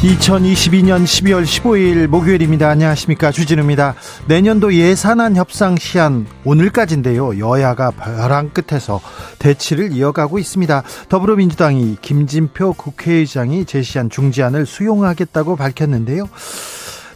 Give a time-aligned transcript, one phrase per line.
[0.00, 2.70] 2022년 12월 15일 목요일입니다.
[2.70, 3.30] 안녕하십니까.
[3.30, 3.94] 주진우입니다.
[4.26, 7.38] 내년도 예산안 협상 시한 오늘까지인데요.
[7.38, 9.02] 여야가 벼랑 끝에서
[9.38, 10.82] 대치를 이어가고 있습니다.
[11.10, 16.30] 더불어민주당이 김진표 국회의장이 제시한 중지안을 수용하겠다고 밝혔는데요.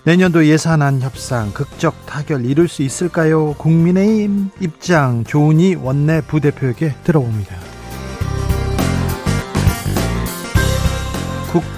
[0.02, 3.54] 내년도 예산안 협상 극적 타결 이룰 수 있을까요?
[3.54, 7.73] 국민의힘 입장 조은희 원내 부대표에게 들어봅니다.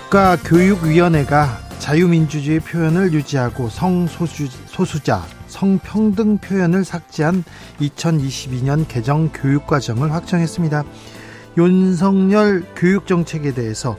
[0.07, 7.43] 국가교육위원회가 자유민주주의 표현을 유지하고 성소수자, 성평등 표현을 삭제한
[7.81, 10.85] 2022년 개정 교육과정을 확정했습니다.
[11.59, 13.97] 윤석열 교육정책에 대해서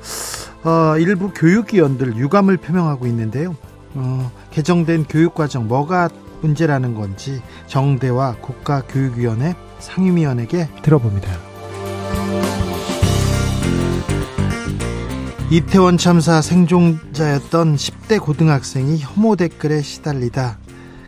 [0.64, 3.56] 어, 일부 교육위원들 유감을 표명하고 있는데요.
[3.96, 6.10] 어, 개정된 교육과정 뭐가
[6.42, 12.47] 문제라는 건지 정대와 국가교육위원회 상임위원에게 들어봅니다.
[15.50, 20.58] 이태원 참사 생존자였던 10대 고등학생이 혐오 댓글에 시달리다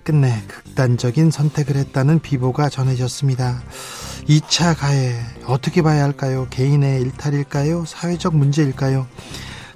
[0.06, 3.62] 끝내 극단적인 선택을 했다는 비보가 전해졌습니다.
[4.30, 5.14] 2차 가해
[5.45, 6.48] 어떻게 봐야 할까요?
[6.50, 7.84] 개인의 일탈일까요?
[7.86, 9.08] 사회적 문제일까요?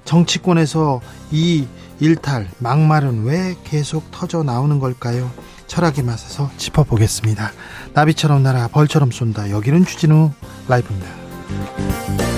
[0.06, 1.66] 정치권에서 이
[2.00, 5.30] 일탈, 막말은 왜 계속 터져 나오는 걸까요?
[5.66, 7.52] 철학의 맛에서 짚어보겠습니다.
[7.92, 9.50] 나비처럼 날아 벌처럼 쏜다.
[9.50, 10.30] 여기는 주진우
[10.68, 12.33] 라이브입니다.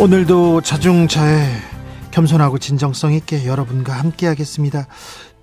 [0.00, 1.48] 오늘도 자중차에
[2.12, 4.86] 겸손하고 진정성 있게 여러분과 함께 하겠습니다.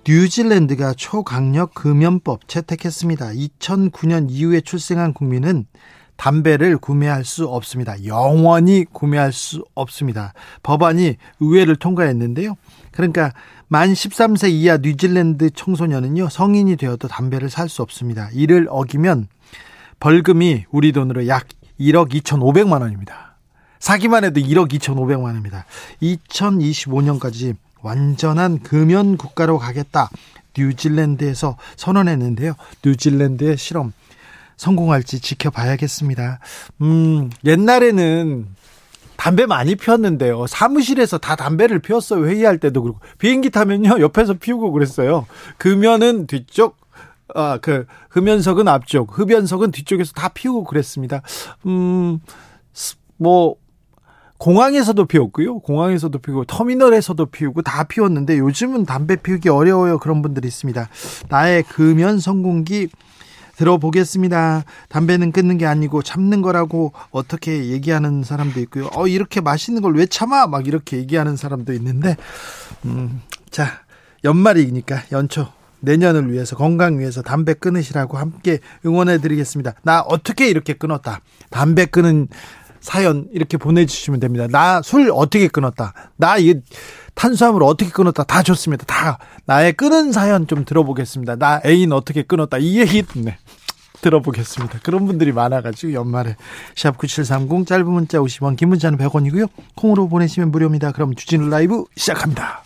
[0.08, 3.32] 뉴질랜드가 초강력 금연법 채택했습니다.
[3.32, 5.66] 2009년 이후에 출생한 국민은
[6.16, 8.02] 담배를 구매할 수 없습니다.
[8.06, 10.32] 영원히 구매할 수 없습니다.
[10.62, 12.54] 법안이 의회를 통과했는데요.
[12.92, 13.32] 그러니까
[13.68, 18.30] 만 13세 이하 뉴질랜드 청소년은요, 성인이 되어도 담배를 살 수 없습니다.
[18.32, 19.28] 이를 어기면
[20.00, 21.46] 벌금이 우리 돈으로 약
[21.78, 23.25] 1억 2,500만 원입니다.
[23.78, 25.64] 사기만 해도 1억 2,500만 원입니다.
[26.02, 30.10] 2025년까지 완전한 금연 국가로 가겠다.
[30.56, 32.54] 뉴질랜드에서 선언했는데요.
[32.84, 33.92] 뉴질랜드의 실험
[34.56, 36.40] 성공할지 지켜봐야겠습니다.
[36.80, 38.46] 음, 옛날에는
[39.16, 40.46] 담배 많이 피웠는데요.
[40.46, 42.26] 사무실에서 다 담배를 피웠어요.
[42.26, 43.00] 회의할 때도 그렇고.
[43.18, 44.00] 비행기 타면요.
[44.00, 45.26] 옆에서 피우고 그랬어요.
[45.58, 46.76] 금연은 뒤쪽,
[47.34, 51.22] 아, 그, 흡연석은 앞쪽, 흡연석은 뒤쪽에서 다 피우고 그랬습니다.
[51.66, 52.20] 음,
[53.16, 53.56] 뭐,
[54.38, 55.60] 공항에서도 피웠고요.
[55.60, 59.98] 공항에서도 피우고 터미널에서도 피우고 다 피웠는데 요즘은 담배 피우기 어려워요.
[59.98, 60.88] 그런 분들이 있습니다.
[61.28, 62.88] 나의 금연 성공기
[63.56, 64.64] 들어보겠습니다.
[64.90, 68.90] 담배는 끊는 게 아니고 참는 거라고 어떻게 얘기하는 사람도 있고요.
[68.94, 70.46] 어, 이렇게 맛있는 걸 왜 참아?
[70.48, 72.16] 막 이렇게 얘기하는 사람도 있는데,
[72.84, 73.66] 음, 자,
[74.24, 75.46] 연말이니까 연초
[75.80, 79.72] 내년을 위해서 건강 위해서 담배 끊으시라고 함께 응원해 드리겠습니다.
[79.82, 81.20] 나 어떻게 이렇게 끊었다.
[81.48, 82.28] 담배 끊은
[82.86, 84.46] 사연 이렇게 보내주시면 됩니다.
[84.48, 85.92] 나 술 어떻게 끊었다.
[86.16, 86.54] 나 이
[87.14, 88.22] 탄수화물 어떻게 끊었다.
[88.24, 88.84] 다 좋습니다.
[88.86, 91.36] 다 나의 끊은 사연 좀 들어보겠습니다.
[91.36, 92.58] 나 애인 어떻게 끊었다.
[92.58, 93.38] 이 얘기 네.
[94.02, 94.80] 들어보겠습니다.
[94.82, 96.36] 그런 분들이 많아가지고 연말에
[96.76, 99.48] 샵 9730 짧은 문자 50원 긴 문자는 100원이고요.
[99.74, 100.92] 콩으로 보내시면 무료입니다.
[100.92, 102.62] 그럼 주진우 라이브 시작합니다.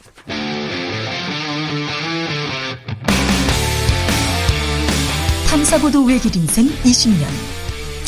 [5.49, 7.25] 탐사보도 외길 인생 20년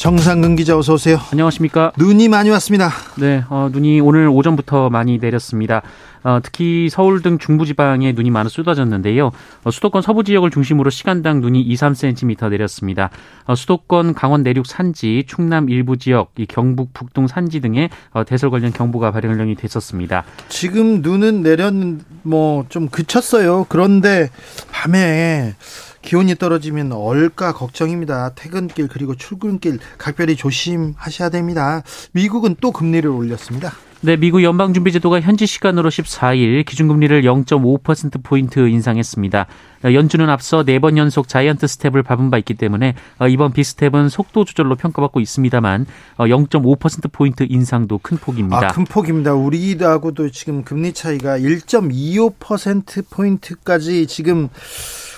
[0.00, 1.18] 정상근 기자 어서 오세요.
[1.30, 1.92] 안녕하십니까.
[1.98, 2.88] 눈이 많이 왔습니다.
[3.18, 5.82] 네, 어, 눈이 오늘 오전부터 많이 내렸습니다.
[6.24, 9.30] 어, 특히 서울 등 중부지방에 눈이 많이 쏟아졌는데요.
[9.62, 13.10] 어, 수도권 서부 지역을 중심으로 시간당 눈이 2, 3cm 내렸습니다.
[13.44, 18.48] 어, 수도권 강원 내륙 산지, 충남 일부 지역, 이 경북 북동 산지 등에 어, 대설
[18.48, 20.24] 관련 경보가 발령이 됐었습니다.
[20.48, 21.74] 지금 눈은 내렸
[22.22, 23.66] 뭐 좀 그쳤어요.
[23.68, 24.30] 그런데
[24.72, 25.54] 밤에
[26.02, 28.32] 기온이 떨어지면 얼까 걱정입니다.
[28.34, 31.82] 퇴근길 그리고 출근길 각별히 조심하셔야 됩니다.
[32.12, 33.72] 미국은 또 금리를 올렸습니다.
[34.02, 39.46] 네, 미국 연방준비제도가 현지 시간으로 14일 기준금리를 0.5%포인트 인상했습니다.
[39.84, 44.76] 연준은 앞서 4번 연속 자이언트 스텝을 밟은 바 있기 때문에 어, 이번 비스텝은 속도 조절로
[44.76, 45.84] 평가받고 있습니다만
[46.16, 48.68] 0.5%포인트 어, 인상도 큰 폭입니다.
[48.68, 49.34] 아, 큰 폭입니다.
[49.34, 54.48] 우리하고도 지금 금리 차이가 1.25%포인트까지 지금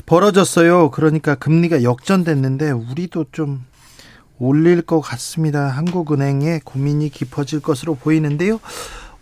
[0.06, 0.90] 벌어졌어요.
[0.90, 3.62] 그러니까 금리가 역전됐는데 우리도 좀
[4.42, 5.68] 올릴 것 같습니다.
[5.68, 8.58] 한국은행의 고민이 깊어질 것으로 보이는데요.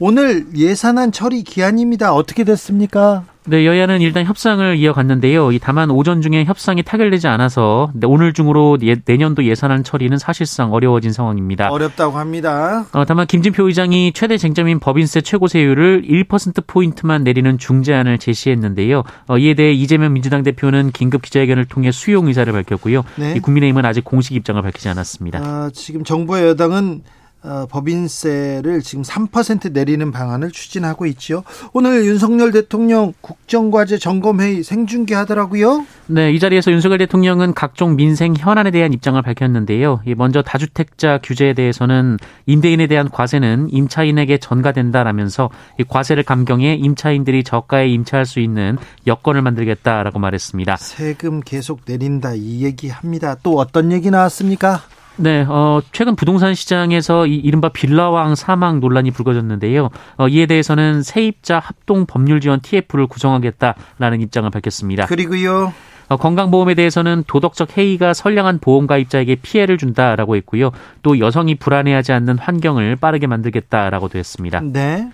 [0.02, 2.14] 오늘 예산안 처리 기한입니다.
[2.14, 3.24] 어떻게 됐습니까?
[3.44, 5.50] 네, 여야는 일단 협상을 이어갔는데요.
[5.60, 11.68] 다만 오전 중에 협상이 타결되지 않아서 오늘 중으로 예, 내년도 예산안 처리는 사실상 어려워진 상황입니다.
[11.70, 12.86] 어렵다고 합니다.
[12.92, 19.02] 어, 다만 김진표 의장이 최대 쟁점인 법인세 최고세율을 1%포인트만 내리는 중재안을 제시했는데요.
[19.26, 23.04] 어, 이에 대해 이재명 민주당 대표는 긴급 기자회견을 통해 수용 의사를 밝혔고요.
[23.16, 23.38] 네.
[23.40, 25.40] 국민의힘은 아직 공식 입장을 밝히지 않았습니다.
[25.42, 27.02] 아, 지금 정부의 여당은
[27.42, 31.42] 어, 법인세를 지금 3% 내리는 방안을 추진하고 있죠.
[31.72, 35.86] 오늘 윤석열 대통령 국정과제 점검회의 생중계 하더라고요.
[36.06, 40.02] 네, 이 자리에서 윤석열 대통령은 각종 민생 현안에 대한 입장을 밝혔는데요.
[40.16, 45.48] 먼저 다주택자 규제에 대해서는 임대인에 대한 과세는 임차인에게 전가된다라면서
[45.78, 48.76] 이 과세를 감경해 임차인들이 저가에 임차할 수 있는
[49.06, 50.76] 여건을 만들겠다라고 말했습니다.
[50.76, 53.36] 세금 계속 내린다 이 얘기합니다.
[53.42, 54.82] 또 어떤 얘기 나왔습니까?
[55.20, 59.90] 네, 어, 최근 부동산 시장에서 이 이른바 빌라왕 사망 논란이 불거졌는데요.
[60.16, 65.04] 어, 이에 대해서는 세입자 합동 법률 지원 TF를 구성하겠다라는 입장을 밝혔습니다.
[65.04, 65.74] 그리고요.
[66.08, 70.70] 어, 건강보험에 대해서는 도덕적 해이가 선량한 보험가입자에게 피해를 준다라고 했고요.
[71.02, 74.60] 또 여성이 불안해하지 않는 환경을 빠르게 만들겠다라고도 했습니다.
[74.62, 75.10] 네.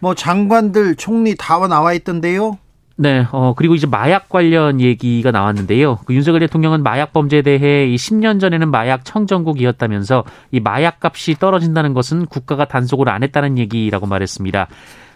[0.00, 2.58] 뭐 장관들 총리 다 나와 있던데요.
[2.96, 5.98] 네, 어, 그리고 이제 마약 관련 얘기가 나왔는데요.
[6.06, 11.92] 그 윤석열 대통령은 마약 범죄에 대해 이 10년 전에는 마약 청정국이었다면서 이 마약 값이 떨어진다는
[11.92, 14.68] 것은 국가가 단속을 안 했다는 얘기라고 말했습니다.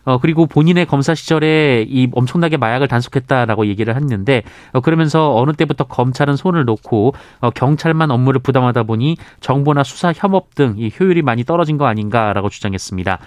[0.05, 4.43] 어, 그리고 본인의 검사 시절에 이 엄청나게 마약을 단속했다라고 얘기를 했는데,
[4.73, 10.55] 어, 그러면서 어느 때부터 검찰은 손을 놓고, 어, 경찰만 업무를 부담하다 보니 정보나 수사 협업
[10.55, 13.19] 등 이 효율이 많이 떨어진 거 아닌가라고 주장했습니다.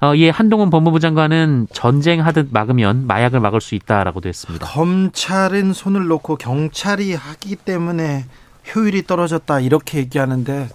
[0.00, 4.66] 어, 이에 한동훈 법무부 장관은 전쟁하듯 막으면 마약을 막을 수 있다라고도 했습니다.
[4.66, 8.26] 검찰은 손을 놓고 경찰이 하기 때문에
[8.74, 10.68] 효율이 떨어졌다 이렇게 얘기하는데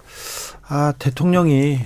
[0.68, 1.80] 아 대통령이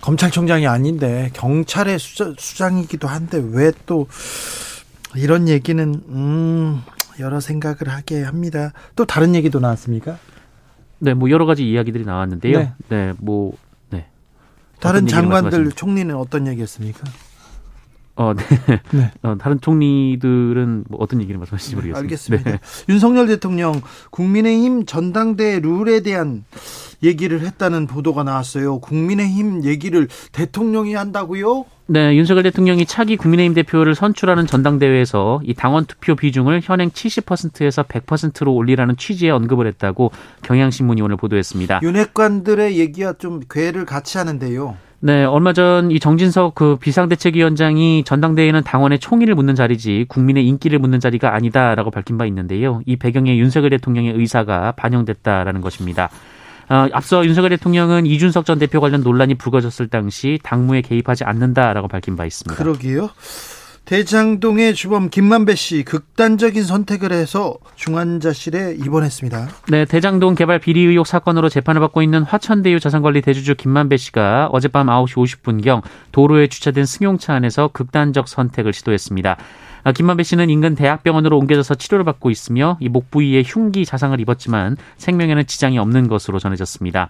[0.00, 4.06] 검찰총장이 아닌데 경찰의 수장, 이기도 한데 왜 또
[5.16, 6.82] 이런 얘기는 음
[7.20, 8.72] 여러 생각을 하게 합니다.
[8.96, 10.18] 또 다른 얘기도 나왔습니까?
[10.98, 12.58] 네, 뭐 여러 가지 이야기들이 나왔는데요.
[12.58, 13.56] 네, 네 뭐
[14.80, 17.04] 다른 장관들 총리는 어떤 얘기했습니까?
[18.18, 18.42] 어, 네.
[18.92, 19.12] 네.
[19.22, 22.00] 어, 다른 총리들은 뭐 어떤 얘기를 말씀하실지 모르겠습니다.
[22.00, 22.50] 알겠습니다.
[22.50, 22.58] 네.
[22.88, 23.80] 윤석열 대통령
[24.10, 26.44] 국민의힘 전당대 룰에 대한
[27.02, 28.80] 얘기를 했다는 보도가 나왔어요.
[28.80, 31.64] 국민의힘 얘기를 대통령이 한다고요?
[31.90, 38.54] 네, 윤석열 대통령이 차기 국민의힘 대표를 선출하는 전당대회에서 이 당원 투표 비중을 현행 70%에서 100%로
[38.54, 40.10] 올리라는 취지의 언급을 했다고
[40.42, 41.80] 경향신문이 오늘 보도했습니다.
[41.82, 44.76] 윤핵관들의 얘기와 좀 괴를 같이 하는데요.
[45.00, 51.00] 네, 얼마 전 이 정진석 그 비상대책위원장이 전당대회는 당원의 총의를 묻는 자리지 국민의 인기를 묻는
[51.00, 52.82] 자리가 아니다라고 밝힌 바 있는데요.
[52.84, 56.10] 이 배경에 윤석열 대통령의 의사가 반영됐다라는 것입니다.
[56.68, 62.16] 어, 앞서 윤석열 대통령은 이준석 전 대표 관련 논란이 불거졌을 당시 당무에 개입하지 않는다라고 밝힌
[62.16, 62.62] 바 있습니다.
[62.62, 63.10] 그러게요.
[63.88, 69.48] 대장동의 주범 김만배 씨 극단적인 선택을 해서 중환자실에 입원했습니다.
[69.68, 74.88] 네, 대장동 개발 비리 의혹 사건으로 재판을 받고 있는 화천대유 자산관리 대주주 김만배 씨가 어젯밤
[74.88, 75.80] 9시 50분경
[76.12, 79.38] 도로에 주차된 승용차 안에서 극단적 선택을 시도했습니다.
[79.88, 84.76] 아, 김만배 씨는 인근 대학병원으로 옮겨져서 치료를 받고 있으며 이 목 부위에 흉기 자상을 입었지만
[84.98, 87.08] 생명에는 지장이 없는 것으로 전해졌습니다.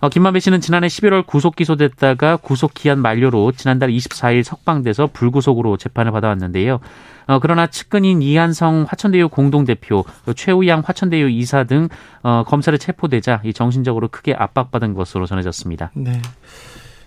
[0.00, 6.12] 어, 김만배 씨는 지난해 11월 구속 기소됐다가 구속 기한 만료로 지난달 24일 석방돼서 불구속으로 재판을
[6.12, 6.80] 받아왔는데요.
[7.28, 10.04] 어, 그러나 측근인 이한성 화천대유 공동대표,
[10.36, 11.88] 최우양 화천대유 이사 등
[12.22, 15.92] 어, 검찰에 체포되자 이 정신적으로 크게 압박받은 것으로 전해졌습니다.
[15.94, 16.20] 네.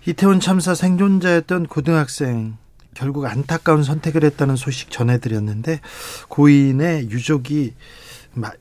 [0.08, 2.58] 이태원 참사 생존자였던 고등학생
[2.96, 5.82] 결국 안타까운 선택을 했다는 소식 전해드렸는데
[6.30, 7.74] 고인의 유족이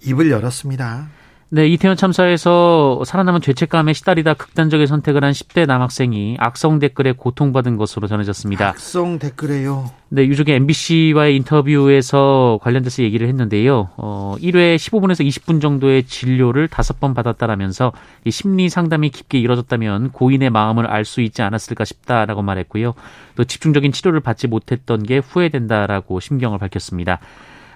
[0.03, 1.09] 입을 열었습니다.
[1.55, 8.09] 네, 이태원 참사에서 살아남은 죄책감에 시달리다 극단적인 선택을 한 10대 남학생이 악성 댓글에 고통받은 것으로
[8.09, 8.71] 전해졌습니다.
[8.71, 9.89] 악성 댓글에요.
[10.09, 13.91] 네, 유족의 MBC와의 인터뷰에서 관련돼서 얘기를 했는데요.
[13.97, 17.93] 어, 1회 15분에서 20분 정도의 진료를 5번 받았다라면서
[18.25, 22.95] 이 심리 상담이 깊게 이뤄졌다면 고인의 마음을 알 수 있지 않았을까 싶다라고 말했고요.
[23.37, 27.21] 또 집중적인 치료를 받지 못했던 게 후회된다라고 심경을 밝혔습니다.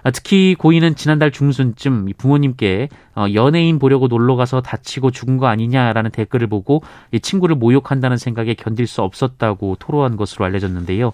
[0.03, 6.11] 아, 특히 고인은 지난달 중순쯤 부모님께 어, 연예인 보려고 놀러 가서 다치고 죽은 거 아니냐라는
[6.11, 6.83] 댓글을 보고
[7.21, 11.13] 친구를 모욕한다는 생각에 견딜 수 없었다고 토로한 것으로 알려졌는데요.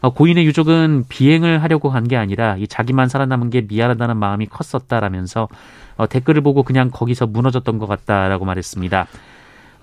[0.00, 5.48] 어, 고인의 유족은 비행을 하려고 한 게 아니라 자기만 살아남은 게 미안하다는 마음이 컸었다라면서
[5.96, 9.06] 어, 댓글을 보고 그냥 거기서 무너졌던 것 같다라고 말했습니다.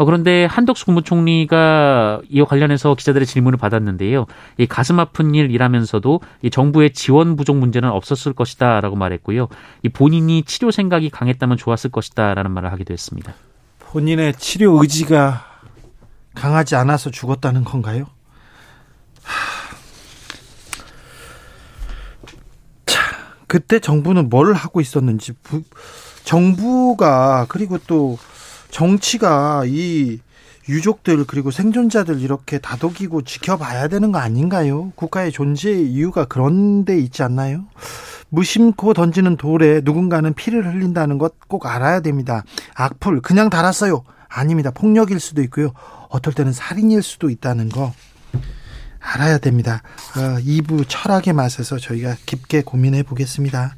[0.01, 4.25] 어, 그런데 한덕수 국무총리가 이와 관련해서 기자들의 질문을 받았는데요.
[4.58, 9.48] 이 가슴 아픈 일이라면서도 이 정부의 지원 부족 문제는 없었을 것이다라고 말했고요.
[9.84, 13.36] 이 본인이 치료 생각이 강했다면 좋았을 것이다라는 말을 하기도 했습니다.
[13.77, 15.46] 본인의 치료 의지가
[16.34, 18.08] 강하지 않아서 죽었다는 건가요?
[22.88, 23.00] 자,
[23.46, 25.62] 그때 정부는 뭘 하고 있었는지 부,
[26.24, 28.17] 정부가 그리고 또
[28.72, 30.20] 정치가 이
[30.70, 34.92] 유족들 그리고 생존자들 이렇게 다독이고 지켜봐야 되는 거 아닌가요?
[34.96, 37.66] 국가의 존재 이유가 그런 데 있지 않나요?
[38.30, 42.46] 무심코 던지는 돌에 누군가는 피를 흘린다는 것 꼭 알아야 됩니다.
[42.75, 44.04] 악플 그냥 달았어요.
[44.30, 44.72] 아닙니다.
[44.72, 45.74] 폭력일 수도 있고요.
[46.10, 47.94] 어떨 때는 살인일 수도 있다는 거
[49.01, 49.84] 알아야 됩니다.
[50.16, 53.75] 어, 2부 철학의 맛에서 저희가 깊게 고민해 보겠습니다.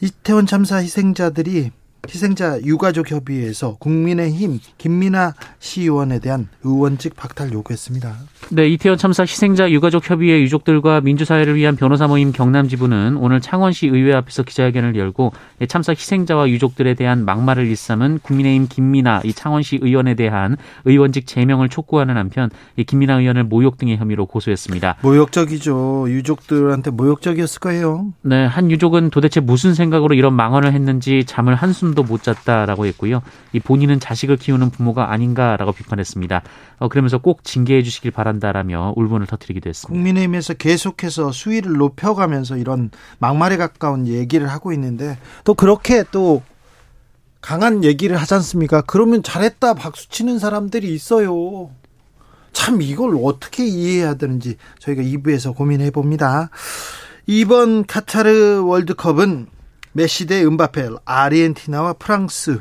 [0.00, 1.72] 이태원 참사 희생자들이
[2.08, 8.16] 희생자 유가족 협의회에서 국민의힘 김민아 시의원에 대한 의원직 박탈 요구했습니다.
[8.50, 13.88] 네, 이태원 참사 희생자 유가족 협의회 유족들과 민주사회를 위한 변호사 모임 경남 지부는 오늘 창원시
[13.88, 15.32] 의회 앞에서 기자회견을 열고
[15.68, 22.16] 참사 희생자와 유족들에 대한 막말을 일삼은 국민의힘 김민아 이 창원시 의원에 대한 의원직 제명을 촉구하는
[22.16, 24.98] 한편 이 김민아 의원을 모욕 등의 혐의로 고소했습니다.
[25.02, 26.06] 모욕적이죠.
[26.08, 28.12] 유족들한테 모욕적이었을 거예요.
[28.22, 33.22] 네, 한 유족은 도대체 무슨 생각으로 이런 망언을 했는지 잠을 한숨 잠도 못 잤다라고 했고요.
[33.52, 36.42] 이 본인은 자식을 키우는 부모가 아닌가라고 비판했습니다.
[36.78, 39.92] 어, 그러면서 꼭 징계해 주시길 바란다 라며 울분을 터뜨리기도 했습니다.
[39.92, 46.42] 국민의힘에서 계속해서 수위를 높여가면서 이런 막말에 가까운 얘기를 하고 있는데 또 그렇게 또
[47.40, 48.82] 강한 얘기를 하지 않습니까?
[48.82, 51.70] 그러면 잘했다 박수 치는 사람들이 있어요.
[52.52, 56.50] 참 이걸 어떻게 이해해야 되는지 저희가 2부에서 고민해 봅니다.
[57.26, 59.46] 이번 카타르 월드컵은
[59.92, 62.60] 메시 대 은바페, 아르헨티나와 프랑스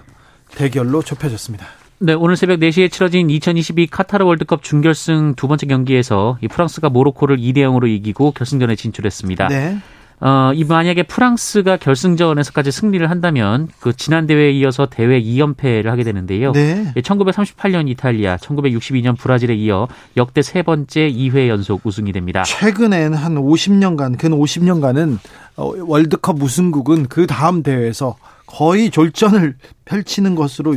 [0.55, 1.65] 대결로 좁혀졌습니다.
[1.99, 7.37] 네, 오늘 새벽 4시에 치러진 2022 카타르 월드컵 준결승 두 번째 경기에서 이 프랑스가 모로코를
[7.37, 9.47] 2대 0으로 이기고 결승전에 진출했습니다.
[9.47, 9.77] 네.
[10.19, 16.51] 어, 이 만약에 프랑스가 결승전에서까지 승리를 한다면 그 지난 대회에 이어서 대회 2연패를 하게 되는데요.
[16.51, 16.91] 네.
[16.95, 19.87] 1938년 이탈리아, 1962년 브라질에 이어
[20.17, 22.43] 역대 세 번째 2회 연속 우승이 됩니다.
[22.43, 25.19] 최근엔 한 50년간, 근 50년간은 어,
[25.57, 30.75] 월드컵 우승국은 그 다음 대회에서 거의 졸전을 펼치는 것으로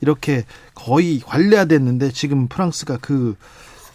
[0.00, 0.44] 이렇게
[0.74, 3.36] 거의 관례화됐는데 지금 프랑스가 그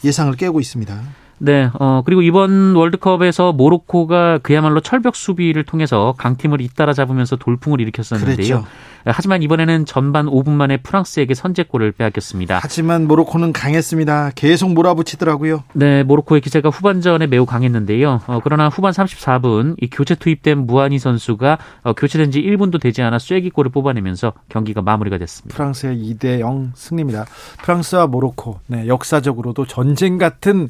[0.04, 1.01] 예상을 깨고 있습니다.
[1.38, 8.36] 네, 어, 그리고 이번 월드컵에서 모로코가 그야말로 철벽 수비를 통해서 강팀을 잇따라 잡으면서 돌풍을 일으켰었는데요.
[8.36, 8.65] 그랬죠.
[9.08, 12.60] 하지만 이번에는 전반 5분 만에 프랑스에게 선제골을 빼앗겼습니다.
[12.62, 14.32] 하지만 모로코는 강했습니다.
[14.34, 15.63] 계속 몰아붙이더라고요.
[15.74, 18.22] 네, 모로코의 기세가 후반전에 매우 강했는데요.
[18.25, 23.20] 어, 그러나 후반 34분 이 교체 투입된 무아니 선수가 어, 교체된 지 1분도 되지 않아
[23.20, 25.56] 쐐기골을 뽑아내면서 경기가 마무리가 됐습니다.
[25.56, 27.25] 프랑스의 2대 0 승리입니다.
[27.62, 30.70] 프랑스와 모로코, 네, 역사적으로도 전쟁 같은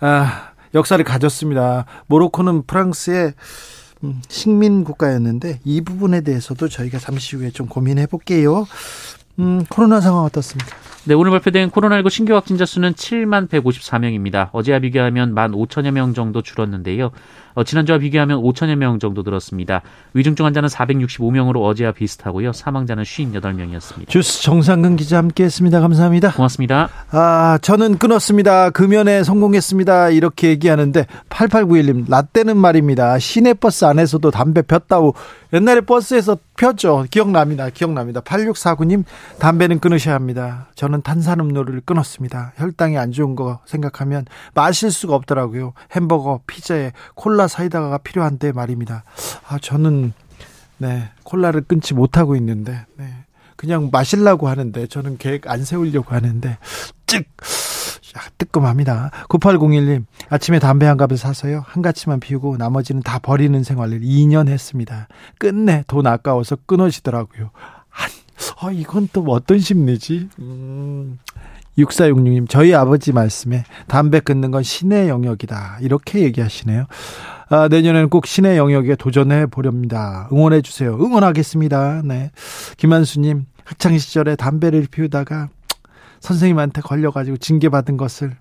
[0.00, 1.84] 아, 역사를 가졌습니다.
[2.06, 3.34] 모로코는 프랑스의
[4.02, 8.66] 음, 식민 국가였는데 이 부분에 대해서도 저희가 잠시 후에 좀 고민해 볼게요.
[9.38, 10.76] 음, 코로나 상황 어떻습니까?
[11.04, 14.50] 네, 오늘 발표된 코로나19 신규 확진자 수는 7만 154명입니다.
[14.52, 17.10] 어제와 비교하면 1만 5천여 명 정도 줄었는데요.
[17.54, 19.82] 어, 지난주와 비교하면 5천여 명 정도 늘었습니다.
[20.14, 22.52] 위중증 환자는 465명으로 어제와 비슷하고요.
[22.52, 24.08] 사망자는 58명이었습니다.
[24.08, 25.80] 주스 정상근 기자 함께했습니다.
[25.80, 26.32] 감사합니다.
[26.32, 26.88] 고맙습니다.
[27.10, 28.70] 아, 저는 끊었습니다.
[28.70, 30.10] 금연에 성공했습니다.
[30.10, 33.18] 이렇게 얘기하는데 8891님 라떼는 말입니다.
[33.18, 35.14] 시내버스 안에서도 담배 폈다고
[35.52, 37.06] 옛날에 버스에서 폈죠.
[37.10, 37.70] 기억납니다.
[37.70, 38.20] 기억납니다.
[38.20, 39.04] 8649님
[39.38, 40.68] 담배는 끊으셔야 합니다.
[40.74, 42.52] 저는 탄산음료를 끊었습니다.
[42.56, 45.72] 혈당이 안 좋은 거 생각하면 마실 수가 없더라고요.
[45.92, 49.02] 햄버거, 피자에 콜라 콜라 사이다가 필요한데 말입니다.
[49.48, 50.12] 아, 저는
[50.76, 53.06] 네, 콜라를 끊지 못하고 있는데 네.
[53.56, 56.58] 그냥 마실라고 하는데 저는 계획 안 세우려고 하는데
[57.06, 57.24] 즉
[58.16, 59.10] 야, 뜨끔합니다.
[59.30, 61.64] 9801님, 아침에 담배 한 갑을 사서요.
[61.66, 65.08] 한 가치만 피우고 나머지는 다 버리는 생활을 2년 했습니다.
[65.38, 67.52] 끝내 돈 아까워서 끊어지더라고요.
[67.88, 68.10] 한,
[68.60, 70.28] 어, 이건 또 어떤 심리지?
[70.40, 71.18] 음,
[71.84, 75.78] 6466님, 저희 아버지 말씀에 담배 끊는 건 신의 영역이다.
[75.80, 76.86] 이렇게 얘기하시네요.
[77.48, 80.28] 아, 내년에는 꼭 신의 영역에 도전해 보렵니다.
[80.32, 80.94] 응원해 주세요.
[80.94, 82.02] 응원하겠습니다.
[82.04, 82.30] 네.
[82.76, 85.48] 김한수님, 학창 시절에 담배를 피우다가
[86.20, 88.36] 선생님한테 걸려가지고 징계받은 것을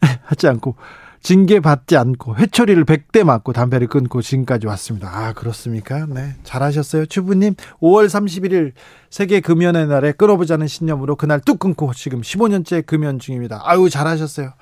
[0.24, 0.76] 하지 않고
[1.22, 5.08] 징계받지 않고 회초리를 100대 맞고 담배를 끊고 지금까지 왔습니다.
[5.12, 6.06] 아, 그렇습니까?
[6.06, 6.34] 네.
[6.44, 7.06] 잘하셨어요.
[7.06, 8.72] 주부님, 5월 31일
[9.10, 13.60] 세계 금연의 날에 끊어보자는 신념으로 그날 뚝 끊고 지금 15년째 금연 중입니다.
[13.64, 14.52] 아유, 잘하셨어요.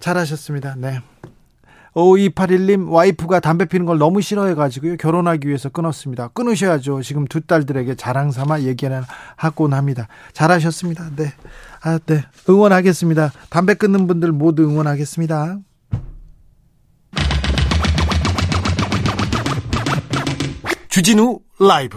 [0.00, 0.76] 잘하셨습니다.
[0.78, 1.00] 네.
[1.94, 8.30] 5281님 와이프가 담배 피는 걸 너무 싫어해가지고요 결혼하기 위해서 끊었습니다 끊으셔야죠 지금 두 딸들에게 자랑
[8.30, 9.02] 삼아 얘기는
[9.36, 11.32] 하곤 합니다 잘하셨습니다 네.
[11.82, 12.22] 아, 네.
[12.48, 15.58] 응원하겠습니다 담배 끊는 분들 모두 응원하겠습니다
[20.98, 21.96] 주진우 라이브.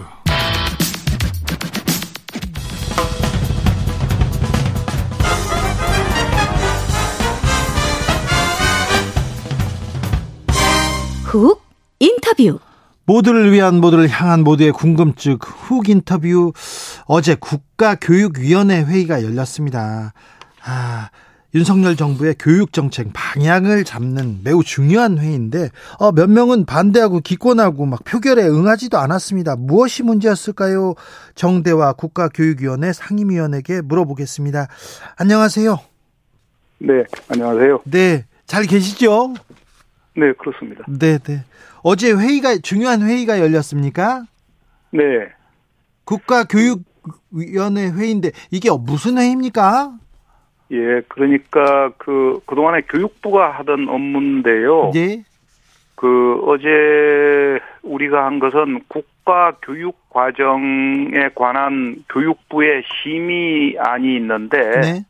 [11.23, 11.63] 훅
[11.97, 12.59] 인터뷰.
[13.05, 15.39] 모두를 위한 모두를 향한 모두의 궁금증.
[15.41, 16.53] 훅 인터뷰.
[17.05, 20.13] 어제 국가교육위원회 회의가 열렸습니다.
[20.63, 21.09] 아,
[21.53, 28.03] 윤석열 정부의 교육 정책 방향을 잡는 매우 중요한 회의인데 어, 몇 명은 반대하고 기권하고 막
[28.05, 29.57] 표결에 응하지도 않았습니다.
[29.57, 30.95] 무엇이 문제였을까요?
[31.35, 34.67] 정대와 국가교육위원회 상임위원에게 물어보겠습니다.
[35.17, 35.77] 안녕하세요.
[36.79, 37.81] 네, 안녕하세요.
[37.83, 39.33] 네, 잘 계시죠?
[40.15, 40.85] 네, 그렇습니다.
[40.87, 41.43] 네, 네.
[41.83, 44.23] 어제 회의가 중요한 회의가 열렸습니까?
[44.91, 45.01] 네.
[46.05, 49.97] 국가교육위원회 회의인데 이게 무슨 회의입니까?
[50.71, 54.91] 예, 그러니까 그 그동안에 교육부가 하던 업무인데요.
[54.95, 55.23] 예.
[55.95, 65.05] 그 어제 우리가 한 것은 국가 교육 과정에 관한 교육부의 심의안이 있는데 네.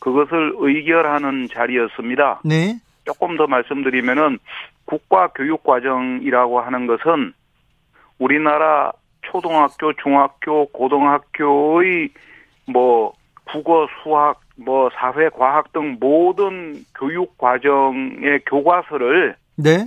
[0.00, 2.40] 그것을 의결하는 자리였습니다.
[2.44, 2.76] 네.
[3.04, 4.38] 조금 더 말씀드리면은
[4.84, 7.32] 국가 교육 과정이라고 하는 것은
[8.18, 12.08] 우리나라 초등학교, 중학교, 고등학교의
[12.66, 13.12] 뭐
[13.44, 19.86] 국어, 수학, 뭐 사회, 과학 등 모든 교육 과정의 교과서를 네.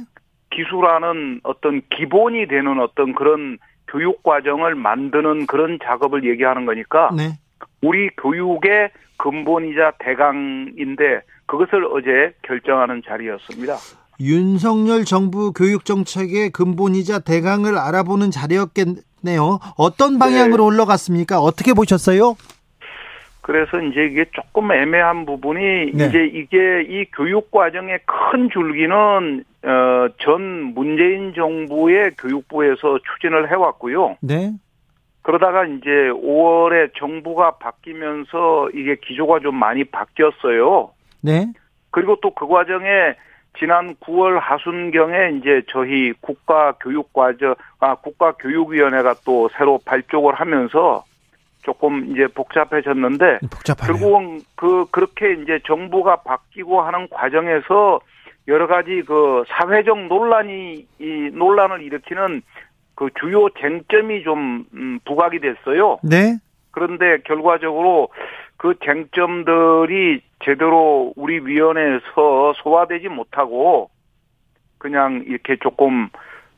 [0.51, 3.57] 기술하는 어떤 기본이 되는 어떤 그런
[3.87, 7.39] 교육 과정을 만드는 그런 작업을 얘기하는 거니까 네.
[7.81, 13.75] 우리 교육의 근본이자 대강인데 그것을 어제 결정하는 자리였습니다.
[14.21, 19.59] 윤석열 정부 교육 정책의 근본이자 대강을 알아보는 자리였겠네요.
[19.77, 21.39] 어떤 방향으로 올라갔습니까?
[21.39, 22.35] 어떻게 보셨어요?
[23.49, 26.05] 그래서 이제 이게 조금 애매한 부분이 네.
[26.05, 30.41] 이제 이게 이 교육 과정의 큰 줄기는 어전
[30.75, 34.17] 문재인 정부의 교육부에서 추진을 해왔고요.
[34.21, 34.51] 네.
[35.23, 40.91] 그러다가 이제 5월에 정부가 바뀌면서 이게 기조가 좀 많이 바뀌었어요.
[41.21, 41.47] 네.
[41.89, 43.15] 그리고 또 그 과정에
[43.57, 51.03] 지난 9월 하순경에 이제 저희 국가교육과정 아 국가교육위원회가 또 새로 발족을 하면서
[51.63, 53.99] 조금 이제 복잡해졌는데 복잡하네요.
[53.99, 57.99] 결국은 그 그렇게 이제 정부가 바뀌고 하는 과정에서
[58.47, 62.41] 여러 가지 그 사회적 논란이 이 논란을 일으키는
[62.95, 65.99] 그 주요 쟁점이 좀 음, 부각이 됐어요.
[66.03, 66.37] 네.
[66.71, 68.09] 그런데 결과적으로
[68.57, 73.89] 그 쟁점들이 제대로 우리 위원회에서 소화되지 못하고
[74.77, 76.09] 그냥 이렇게 조금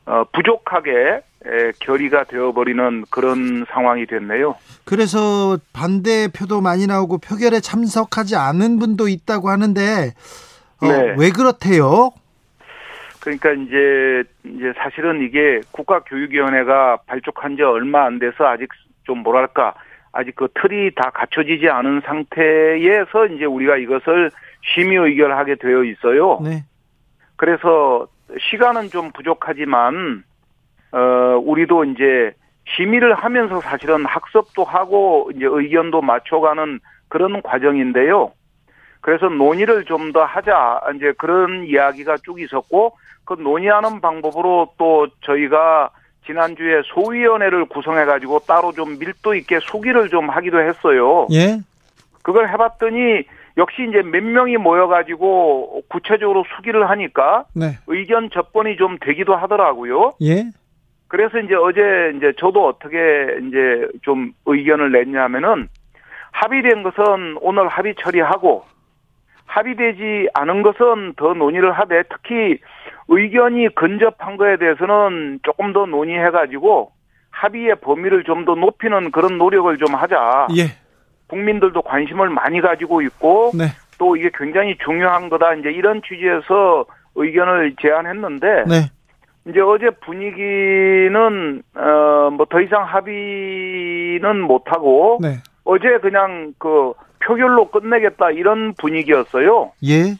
[0.06, 1.22] 어, 부족하게 에,
[1.80, 4.56] 결의가 되어버리는 그런 상황이 됐네요.
[4.84, 10.12] 그래서 반대표도 많이 나오고 표결에 참석하지 않은 분도 있다고 하는데
[10.80, 11.14] 어, 네.
[11.18, 12.10] 왜 그렇대요?
[13.20, 18.68] 그러니까 이제 이제 사실은 이게 국가교육위원회가 발족한 지 얼마 안 돼서 아직
[19.04, 19.74] 좀 뭐랄까
[20.12, 24.30] 아직 그 틀이 다 갖춰지지 않은 상태에서 이제 우리가 이것을
[24.74, 26.40] 심의 의결하게 되어 있어요.
[26.42, 26.64] 네.
[27.36, 28.06] 그래서
[28.50, 30.24] 시간은 좀 부족하지만
[30.92, 32.32] 어 우리도 이제
[32.76, 38.32] 심의를 하면서 사실은 학습도 하고 이제 의견도 맞춰가는 그런 과정인데요.
[39.00, 45.90] 그래서 논의를 좀 더 하자 이제 그런 이야기가 쭉 있었고 그 논의하는 방법으로 또 저희가
[46.26, 51.26] 지난주에 소위원회를 구성해 가지고 따로 좀 밀도 있게 소기를 좀 하기도 했어요.
[51.32, 51.58] 예.
[52.22, 53.24] 그걸 해봤더니
[53.56, 57.78] 역시 이제 몇 명이 모여가지고 구체적으로 수기를 하니까 네.
[57.88, 60.12] 의견 접근이 좀 되기도 하더라고요.
[60.22, 60.44] 예.
[61.12, 62.96] 그래서 이제 어제 이제 저도 어떻게
[63.46, 65.68] 이제 좀 의견을 냈냐면은
[66.30, 68.64] 합의된 것은 오늘 합의 처리하고
[69.44, 72.58] 합의되지 않은 것은 더 논의를 하되 특히
[73.08, 76.92] 의견이 근접한 거에 대해서는 조금 더 논의해가지고
[77.30, 80.48] 합의의 범위를 좀 더 높이는 그런 노력을 좀 하자.
[80.56, 80.62] 예.
[81.26, 83.66] 국민들도 관심을 많이 가지고 있고 네.
[83.98, 85.52] 또 이게 굉장히 중요한 거다.
[85.56, 88.90] 이제 이런 취지에서 의견을 제안했는데 네.
[89.48, 95.38] 이제 어제 분위기는 어 뭐 더 이상 합의는 못 하고 네.
[95.64, 96.92] 어제 그냥 그
[97.24, 99.72] 표결로 끝내겠다 이런 분위기였어요.
[99.84, 100.14] 예.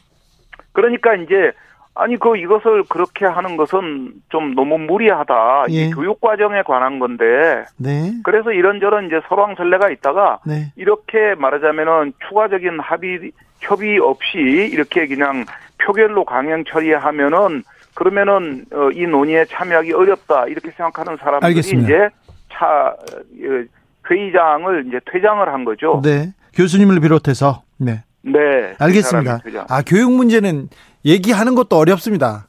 [0.73, 1.51] 그러니까 이제
[1.95, 5.65] 아니 그 이것을 그렇게 하는 것은 좀 너무 무리하다.
[5.69, 5.73] 예.
[5.73, 8.11] 이 교육 과정에 관한 건데 네.
[8.23, 10.71] 그래서 이런저런 이제 설왕설래가 있다가 네.
[10.75, 15.45] 이렇게 말하자면은 추가적인 합의 협의 없이 이렇게 그냥
[15.85, 21.87] 표결로 강행 처리하면은 그러면은 어, 이 논의에 참여하기 어렵다 이렇게 생각하는 사람들이 알겠습니다.
[21.87, 22.09] 이제
[22.51, 23.63] 차 어,
[24.09, 26.01] 회의장을 이제 퇴장을 한 거죠.
[26.03, 26.33] 네.
[26.53, 28.03] 교수님을 비롯해서 네.
[28.21, 28.39] 네.
[28.79, 29.39] 알겠습니다.
[29.69, 30.69] 아, 교육 문제는
[31.05, 32.47] 얘기하는 것도 어렵습니다.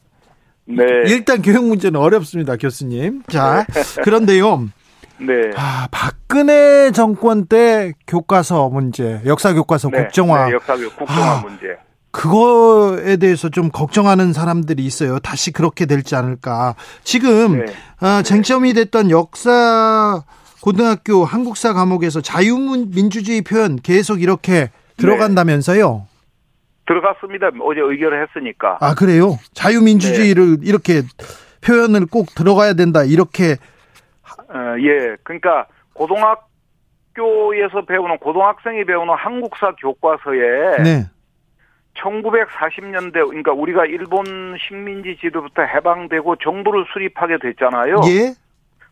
[0.66, 0.85] 네.
[1.07, 3.22] 일단 교육 문제는 어렵습니다, 교수님.
[3.28, 3.66] 자,
[4.02, 4.68] 그런데요.
[5.18, 5.50] 네.
[5.57, 9.98] 아, 박근혜 정권 때 교과서 문제, 역사 교과서 네.
[9.98, 11.40] 국정화 네, 역사교 국정화 아.
[11.42, 11.76] 문제.
[12.14, 15.18] 그거에 대해서 좀 걱정하는 사람들이 있어요.
[15.18, 16.77] 다시 그렇게 될지 않을까.
[17.03, 17.72] 지금 네.
[18.00, 20.22] 아, 쟁점이 됐던 역사
[20.62, 26.07] 고등학교 한국사 과목에서 자유민주주의 표현 계속 이렇게 들어간다면서요?
[26.87, 27.48] 들어갔습니다.
[27.61, 28.79] 어제 의결을 했으니까.
[28.81, 29.37] 아 그래요?
[29.55, 31.03] 자유민주주의를 이렇게
[31.66, 33.57] 표현을 꼭 들어가야 된다 이렇게
[34.48, 35.16] 어, 예.
[35.24, 36.44] 그러니까 고등학교에서
[37.88, 41.07] 배우는 고등학생이 배우는 한국사 교과서에 네
[42.00, 48.00] 1940년대 그러니까 우리가 일본 식민지 지도부터 해방되고 정부를 수립하게 됐잖아요.
[48.09, 48.35] 예?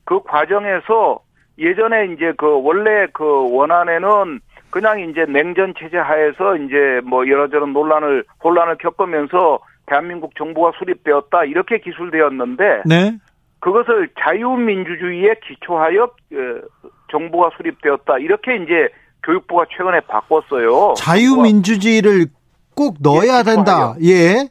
[0.05, 1.21] 그 과정에서
[1.59, 8.25] 예전에 이제 그 원래 그 원안에는 그냥 이제 냉전 체제 하에서 이제 뭐 여러저런 논란을
[8.43, 13.19] 혼란을 겪으면서 대한민국 정부가 수립되었다 이렇게 기술되었는데 네.
[13.61, 18.89] 그것을 자유민주주의에 기초하여 어, 정부가 수립되었다 이렇게 이제
[19.23, 20.95] 교육부가 최근에 바꿨어요.
[20.97, 22.27] 자유민주주의를
[22.75, 23.95] 꼭 넣어야 예, 된다.
[24.03, 24.49] 예.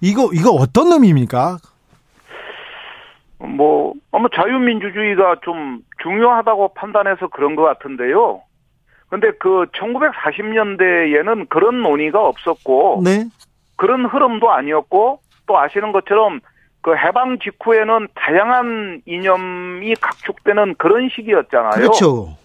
[0.00, 1.58] 이거 이거 어떤 의미입니까?
[3.38, 8.42] 뭐 아마 자유민주주의가 좀 중요하다고 판단해서 그런 것 같은데요.
[9.08, 13.26] 근데 그 1940년대에는 그런 논의가 없었고 네.
[13.76, 16.40] 그런 흐름도 아니었고 또 아시는 것처럼
[16.80, 21.70] 그 해방 직후에는 다양한 이념이 각축되는 그런 시기였잖아요.
[21.72, 22.36] 그렇죠.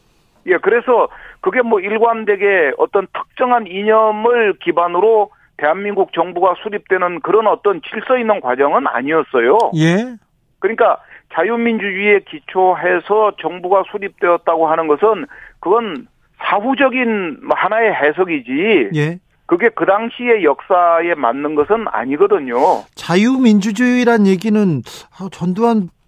[0.45, 1.07] 예, 그래서
[1.41, 8.87] 그게 뭐 일관되게 어떤 특정한 이념을 기반으로 대한민국 정부가 수립되는 그런 어떤 질서 있는 과정은
[8.87, 9.57] 아니었어요.
[9.75, 10.15] 예.
[10.59, 10.97] 그러니까
[11.33, 15.25] 자유민주주의에 기초해서 정부가 수립되었다고 하는 것은
[15.59, 16.07] 그건
[16.39, 19.19] 사후적인 하나의 해석이지 예.
[19.45, 22.55] 그게 그 당시의 역사에 맞는 것은 아니거든요.
[22.95, 24.81] 자유민주주의란 얘기는
[25.19, 25.98] 아, 전두환 박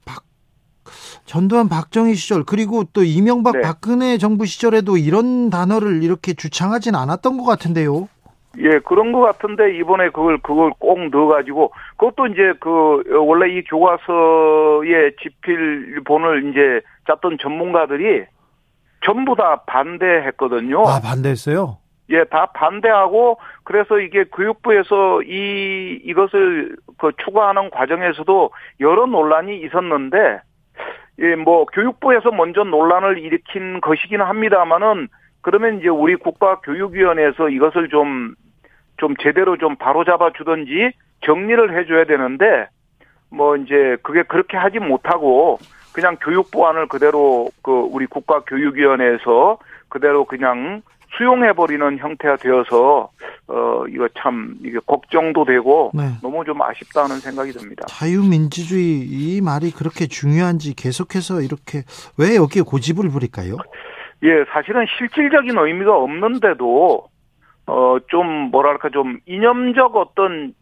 [1.26, 3.62] 전두환 박정희 시절 그리고 또 이명박 네.
[3.62, 8.08] 박근혜 정부 시절에도 이런 단어를 이렇게 주창하진 않았던 것 같은데요.
[8.58, 15.16] 예, 그런 것 같은데 이번에 그걸 그걸 꼭 넣어가지고 그것도 이제 그 원래 이 교과서의
[15.22, 18.26] 집필본을 이제 짰던 전문가들이
[19.06, 20.82] 전부 다 반대했거든요.
[20.86, 21.78] 아 반대했어요.
[22.10, 30.42] 예, 다 반대하고 그래서 이게 교육부에서 이 이것을 그 추가하는 과정에서도 여러 논란이 있었는데
[31.22, 35.08] 예, 뭐 교육부에서 먼저 논란을 일으킨 것이긴 합니다만은
[35.42, 38.36] 그러면 이제 우리 국가교육위원회에서 이것을 좀
[39.02, 40.92] 좀 제대로 좀 바로잡아 주든지
[41.26, 42.68] 정리를 해줘야 되는데
[43.32, 45.58] 뭐 이제 그게 그렇게 하지 못하고
[45.92, 49.58] 그냥 교육부안을 그대로 그 우리 국가교육위원회에서
[49.90, 50.84] 그대로 그냥
[51.18, 53.10] 수용해 버리는 형태가 되어서
[53.48, 56.04] 어 이거 참 이게 걱정도 되고 네.
[56.22, 57.86] 너무 좀 아쉽다는 생각이 듭니다.
[57.88, 61.84] 자유민주주의 이 말이 그렇게 중요한지 계속해서 이렇게
[62.18, 63.58] 왜 여기에 고집을 부릴까요?
[64.24, 67.08] 예, 사실은 실질적인 의미가 없는데도
[67.68, 70.54] 어 좀 뭐랄까 좀 이념적 어떤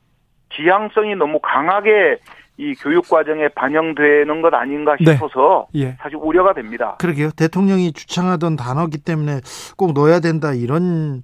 [0.55, 2.17] 지향성이 너무 강하게
[2.59, 5.13] 이 교육 과정에 반영되는 것 아닌가 네.
[5.13, 5.95] 싶어서 예.
[6.01, 6.97] 사실 우려가 됩니다.
[6.99, 7.29] 그러게요.
[7.31, 9.39] 대통령이 주창하던 단어기 때문에
[9.77, 11.23] 꼭 넣어야 된다 이런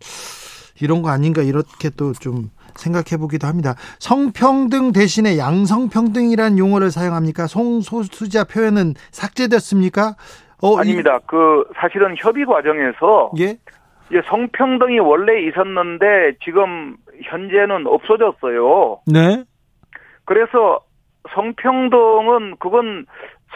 [0.81, 3.75] 이런 거 아닌가 이렇게 또 좀 생각해 보기도 합니다.
[3.99, 7.47] 성평등 대신에 양성평등이란 용어를 사용합니까?
[7.47, 10.15] 송소수자 표현은 삭제됐습니까?
[10.61, 11.19] 어, 이- 아닙니다.
[11.25, 13.57] 그 사실은 협의 과정에서 예.
[14.09, 18.99] 이제 성평등이 원래 있었는데 지금 현재는 없어졌어요.
[19.07, 19.43] 네.
[20.25, 20.79] 그래서
[21.33, 23.05] 성평등은 그건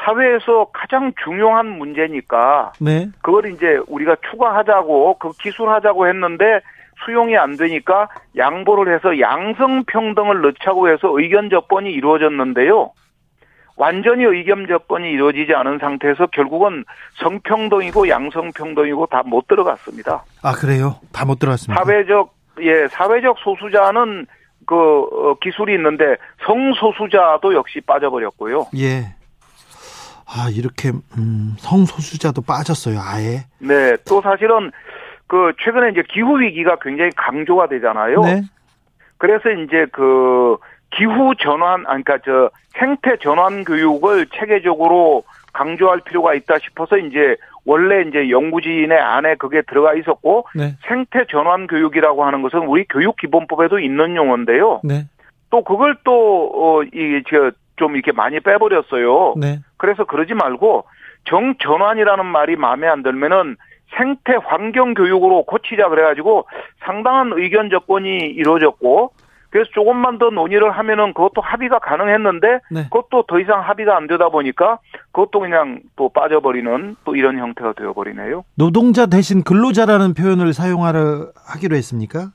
[0.06, 3.10] 사회에서 가장 중요한 문제니까 네.
[3.22, 6.62] 그걸 이제 우리가 추가하자고 그 기술하자고 했는데
[7.06, 12.92] 수용이 안 되니까 양보를 해서 양성평등을 넣자고 해서 의견 접번이 이루어졌는데요.
[13.78, 16.84] 완전히 의견 접근이 이루어지지 않은 상태에서 결국은
[17.22, 20.24] 성평등이고 양성평등이고 다 못 들어갔습니다.
[20.44, 20.96] 아 그래요?
[21.14, 21.82] 다 못 들어갔습니다.
[21.84, 24.28] 사회적 예 사회적 소수자는
[24.70, 28.68] 그 어, 기술이 있는데 성소수자도 역시 빠져버렸고요.
[28.78, 29.16] 예.
[30.28, 33.00] 아 이렇게 음, 성소수자도 빠졌어요.
[33.02, 33.46] 아예.
[33.58, 34.72] 네, 또 사실은
[35.26, 38.22] 그 최근에 이제 기후 위기가 굉장히 강조가 되잖아요.
[38.22, 38.44] 네.
[39.18, 40.58] 그래서 이제 그
[40.92, 45.24] 기후 전환, 그러니까 저 생태 전환 교육을 체계적으로
[45.54, 47.36] 강조할 필요가 있다 싶어서 이제
[47.66, 50.76] 원래 이제 연구진의 안에 그게 들어가 있었고 네.
[50.88, 54.82] 생태 전환 교육이라고 하는 것은 우리 교육 기본법에도 있는 용어인데요.
[54.84, 55.06] 네.
[55.50, 59.36] 또 그걸 또어이저좀 이렇게 많이 빼버렸어요.
[59.38, 59.60] 네.
[59.78, 60.86] 그래서 그러지 말고
[61.26, 63.56] 정 전환이라는 말이 마음에 안 들면은
[63.98, 66.48] 생태 환경 교육으로 고치자 그래가지고
[66.86, 69.14] 상당한 의견 접근이 이루어졌고
[69.50, 72.84] 그래서 조금만 더 논의를 하면은 그것도 합의가 가능했는데 네.
[72.84, 74.80] 그것도 더 이상 합의가 안 되다 보니까
[75.12, 78.44] 그것도 그냥 또 빠져버리는 또 이런 형태가 되어버리네요.
[78.56, 82.28] 노동자 대신 근로자라는 표현을 사용하려 하기로 했습니까?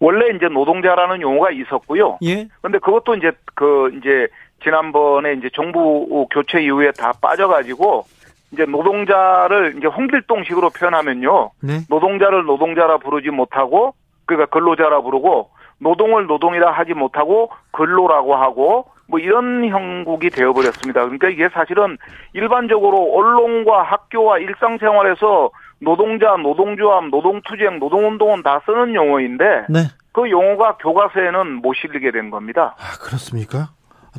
[0.00, 2.18] 원래 이제 노동자라는 용어가 있었고요.
[2.24, 2.48] 예.
[2.60, 4.28] 근데 그것도 이제 그 이제
[4.62, 8.04] 지난번에 이제 정부 교체 이후에 다 빠져가지고
[8.52, 11.50] 이제 노동자를 이제 홍길동식으로 표현하면요.
[11.62, 11.80] 네.
[11.88, 15.50] 노동자를 노동자라 부르지 못하고 그러니까 근로자라 부르고
[15.82, 21.02] 노동을 노동이라 하지 못하고 근로라고 하고 뭐 이런 형국이 되어버렸습니다.
[21.02, 21.98] 그러니까 이게 사실은
[22.32, 29.80] 일반적으로 언론과 학교와 일상생활에서 노동자, 노동조합, 노동투쟁, 노동운동은 다 쓰는 용어인데 네.
[30.12, 32.76] 그 용어가 교과서에는 못 실리게 된 겁니다.
[32.78, 33.70] 아 그렇습니까?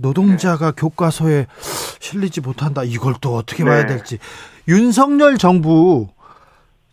[0.02, 1.46] 노동자가 교과서에
[2.00, 2.82] 실리지 못한다.
[2.84, 3.96] 이걸 또 어떻게 봐야 네.
[3.96, 4.18] 될지.
[4.68, 6.08] 윤석열 정부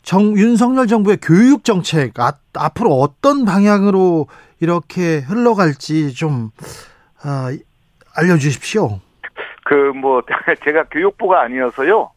[0.02, 4.26] 정 윤석열 정부의 교육 정책 아, 앞으로 어떤 방향으로
[4.60, 6.50] 이렇게 흘러갈지 좀
[7.22, 7.50] 아,
[8.16, 9.00] 알려주십시오.
[9.64, 10.22] 그 뭐
[10.64, 12.10] 제가 교육부가 아니어서요.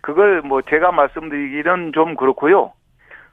[0.00, 2.72] 그걸 뭐 제가 말씀드리기는 좀 그렇고요.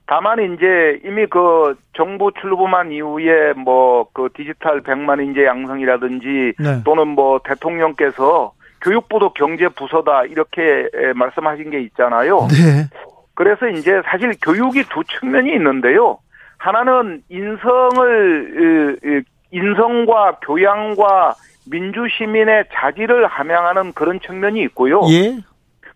[0.08, 6.84] 다만 이제 이미 그 정부 출범한 이후에 뭐 그 디지털 백만 인재 양성이라든지 네.
[6.84, 10.62] 또는 뭐 대통령께서 교육부도 경제 부서다 이렇게
[10.94, 12.48] 에, 말씀하신 게 있잖아요.
[12.52, 12.88] 네.
[13.34, 16.20] 그래서 이제 사실 교육이 두 측면이 있는데요.
[16.66, 21.36] 하나는 인성을 인성과 교양과
[21.70, 25.02] 민주 시민의 자질을 함양하는 그런 측면이 있고요.
[25.12, 25.38] 예.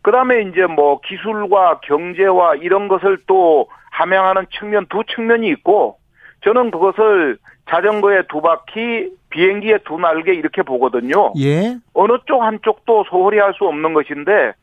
[0.03, 5.97] 그다음에 이제 뭐 기술과 경제와 이런 것을 또 함양하는 측면 두 측면이 있고
[6.43, 11.33] 저는 그것을 자전거의 두 바퀴, 비행기의 두 날개 이렇게 보거든요.
[11.37, 11.77] 예.
[11.93, 14.53] 어느 쪽 한쪽도 소홀히 할 수 없는 것인데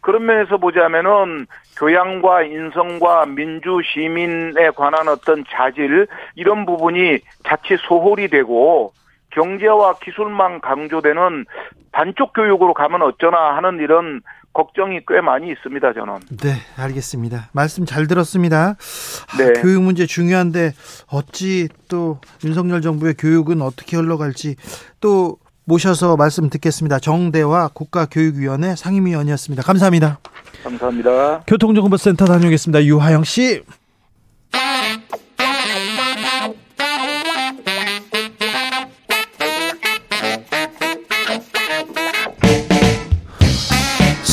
[0.00, 1.46] 그런 면에서 보자면은
[1.78, 8.92] 교양과 인성과 민주 시민에 관한 어떤 자질 이런 부분이 자칫 소홀히 되고
[9.30, 11.44] 경제와 기술만 강조되는
[11.92, 14.20] 반쪽 교육으로 가면 어쩌나 하는 이런
[14.54, 16.14] 걱정이 꽤 많이 있습니다, 저는.
[16.40, 17.50] 네, 알겠습니다.
[17.52, 18.76] 말씀 잘 들었습니다.
[18.76, 19.60] 아, 네.
[19.60, 20.72] 교육 문제 중요한데
[21.08, 24.56] 어찌 또 윤석열 정부의 교육은 어떻게 흘러갈지
[25.00, 26.98] 또 모셔서 말씀 듣겠습니다.
[26.98, 29.62] 정대와 국가교육위원회 상임위원이었습니다.
[29.62, 30.18] 감사합니다.
[30.62, 31.42] 감사합니다.
[31.46, 32.84] 교통정보센터 다녀오겠습니다.
[32.84, 33.62] 유하영 씨.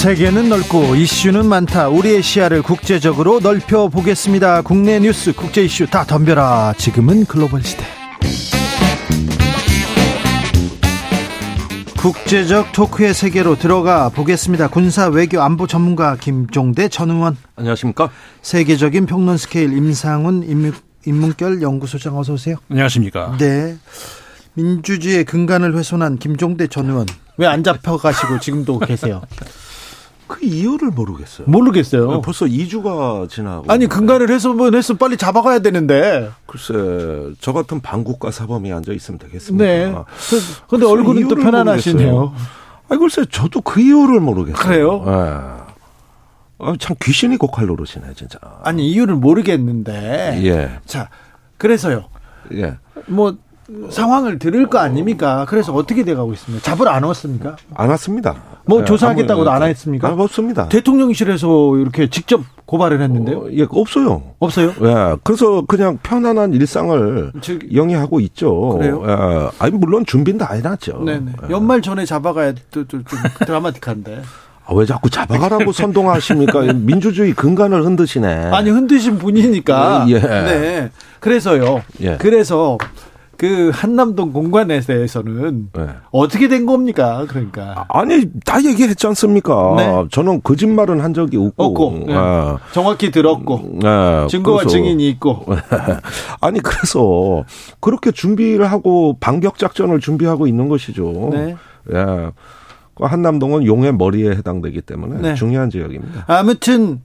[0.02, 1.88] 세계는 넓고 이슈는 많다.
[1.90, 4.64] 우리의 시야를 국제적으로 넓혀 보겠습니다.
[4.64, 6.74] 국내 뉴스, 국제 이슈 다 덤벼라.
[6.80, 7.84] 지금은 글로벌 시대.
[12.00, 14.70] 국제적 토크의 세계로 들어가 보겠습니다.
[14.70, 18.10] 군사 외교 안보 전문가 김종대 전 의원, 안녕하십니까?
[18.42, 20.74] 세계적인 평론 스케일 임상훈 인문,
[21.06, 22.56] 인문결 연구소장 어서 오세요.
[22.72, 23.38] 안녕하십니까?
[23.38, 23.78] 네.
[24.56, 27.06] 민주주의의 근간을 훼손한 김종대 전 의원.
[27.38, 29.22] 왜 안 잡혀가시고 지금도 계세요?
[30.32, 31.46] 그 이유를 모르겠어요.
[31.50, 32.22] 모르겠어요.
[32.22, 33.66] 벌써 2주가 지나고.
[33.68, 36.30] 아니 근간을 훼손은 했으면 빨리 잡아가야 되는데.
[36.46, 39.64] 글쎄, 저 같은 반국가 사범이 앉아 있으면 되겠습니까?
[39.66, 39.92] 네.
[40.30, 42.34] 그- 근데 얼굴은 또 편안하시네요.
[42.88, 44.64] 아, 글쎄, 저도 그 이유를 모르겠어요.
[44.64, 45.04] 그래요?
[45.06, 45.12] 예.
[46.60, 48.40] 아, 참 귀신이 고칼 노릇이네, 진짜.
[48.64, 50.40] 아니 이유를 모르겠는데.
[50.46, 51.10] 예, 자,
[51.58, 52.06] 그래서요.
[52.54, 52.78] 예.
[53.08, 53.36] 뭐
[53.90, 55.46] 상황을 들을 거 아닙니까?
[55.48, 56.64] 그래서 어떻게 돼가고 있습니까?
[56.64, 57.56] 잡으러 안 왔습니까?
[57.74, 58.36] 안 왔습니다.
[58.66, 60.08] 뭐 예, 조사하겠다고도 안 했습니까?
[60.10, 60.68] 아, 없습니다.
[60.70, 63.38] 대통령실에서 이렇게 직접 고발을 했는데요.
[63.40, 64.24] 어, 예, 없어요.
[64.40, 64.74] 없어요?
[64.82, 68.78] 예, 그래서 그냥 편안한 일상을 즉- 영위하고 있죠.
[68.78, 69.04] 그래요?
[69.08, 71.04] 예, 아니, 물론 준비는 다 해놨죠.
[71.06, 71.32] 네네.
[71.48, 71.52] 예.
[71.52, 74.22] 연말 전에 잡아가야 또, 또, 좀 드라마틱한데.
[74.66, 76.62] 아, 왜 자꾸 잡아가라고 선동하십니까?
[76.76, 78.28] 민주주의 근간을 흔드시네.
[78.52, 80.06] 아니 흔드신 분이니까.
[80.10, 80.20] 예.
[80.20, 80.92] 네.
[81.20, 81.82] 그래서요.
[82.02, 82.18] 예.
[82.18, 82.78] 그래서
[83.42, 85.88] 그 한남동 공간에 대해서는 네.
[86.12, 87.26] 어떻게 된 겁니까?
[87.28, 89.74] 그러니까 아니 다 얘기했지 않습니까?
[89.78, 90.06] 네.
[90.12, 92.14] 저는 거짓말은 한 적이 없고, 없고 네.
[92.14, 92.58] 예.
[92.72, 95.44] 정확히 들었고 예, 증거와 그래서- 증인이 있고
[96.40, 97.44] 아니 그래서
[97.80, 101.32] 그렇게 준비를 하고 반격 작전을 준비하고 있는 것이죠.
[101.34, 101.56] 네.
[101.96, 102.32] 예.
[102.94, 105.34] 그 한남동은 용의 머리에 해당되기 때문에 네.
[105.34, 106.26] 중요한 지역입니다.
[106.28, 107.02] 아무튼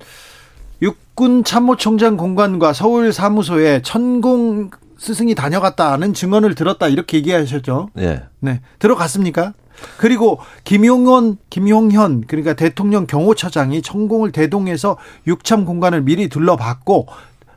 [0.83, 4.69] 육군 참모총장 공관과 서울 사무소에 천공
[4.99, 7.91] 스승이 다녀갔다는 증언을 들었다 이렇게 얘기하셨죠.
[7.99, 8.23] 예.
[8.41, 9.53] 네, 들어갔습니까?
[9.99, 17.07] 그리고 김용원, 김용현 그러니까 대통령 경호처장이 천공을 대동해서 육참 공간을 미리 둘러봤고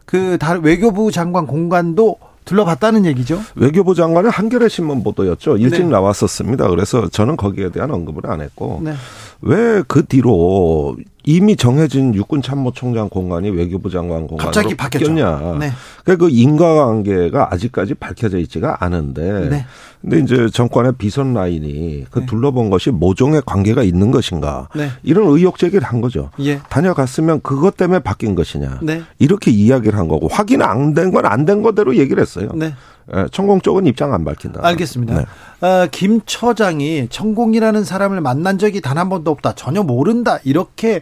[0.05, 3.39] 그 외교부 장관 공간도 둘러봤다는 얘기죠.
[3.55, 5.57] 외교부 장관은 한겨레 신문 보도였죠.
[5.57, 5.89] 일찍 네.
[5.89, 6.67] 나왔었습니다.
[6.69, 8.93] 그래서 저는 거기에 대한 언급을 안 했고 네.
[9.41, 10.97] 왜그 뒤로
[11.29, 14.75] 이미 정해진 육군 참모총장 공간이 외교부 장관 공간으로 갑자기.
[14.75, 15.57] 바뀌었냐?
[15.59, 15.71] 네.
[16.03, 19.65] 그러니까 그 인과관계가 아직까지 밝혀져 있지가 않은데, 네.
[20.01, 22.25] 근데 이제 정권의 비선 라인이 그 네.
[22.25, 24.69] 둘러본 것이 모종의 관계가 있는 것인가?
[24.75, 24.89] 네.
[25.03, 26.31] 이런 의혹 제기를 한 거죠.
[26.39, 26.61] 예.
[26.69, 28.79] 다녀갔으면 그것 때문에 바뀐 것이냐?
[28.81, 29.03] 네.
[29.19, 32.49] 이렇게 이야기를 한 거고 확인 안 된 건 안 된 거대로 얘기를 했어요.
[32.55, 32.73] 네.
[33.15, 34.61] 예, 천공 쪽은 입장 안 밝힌다.
[34.63, 35.15] 알겠습니다.
[35.15, 35.67] 네.
[35.67, 39.53] 어, 김 처장이 천공이라는 사람을 만난 적이 단 한 번도 없다.
[39.53, 40.39] 전혀 모른다.
[40.43, 41.01] 이렇게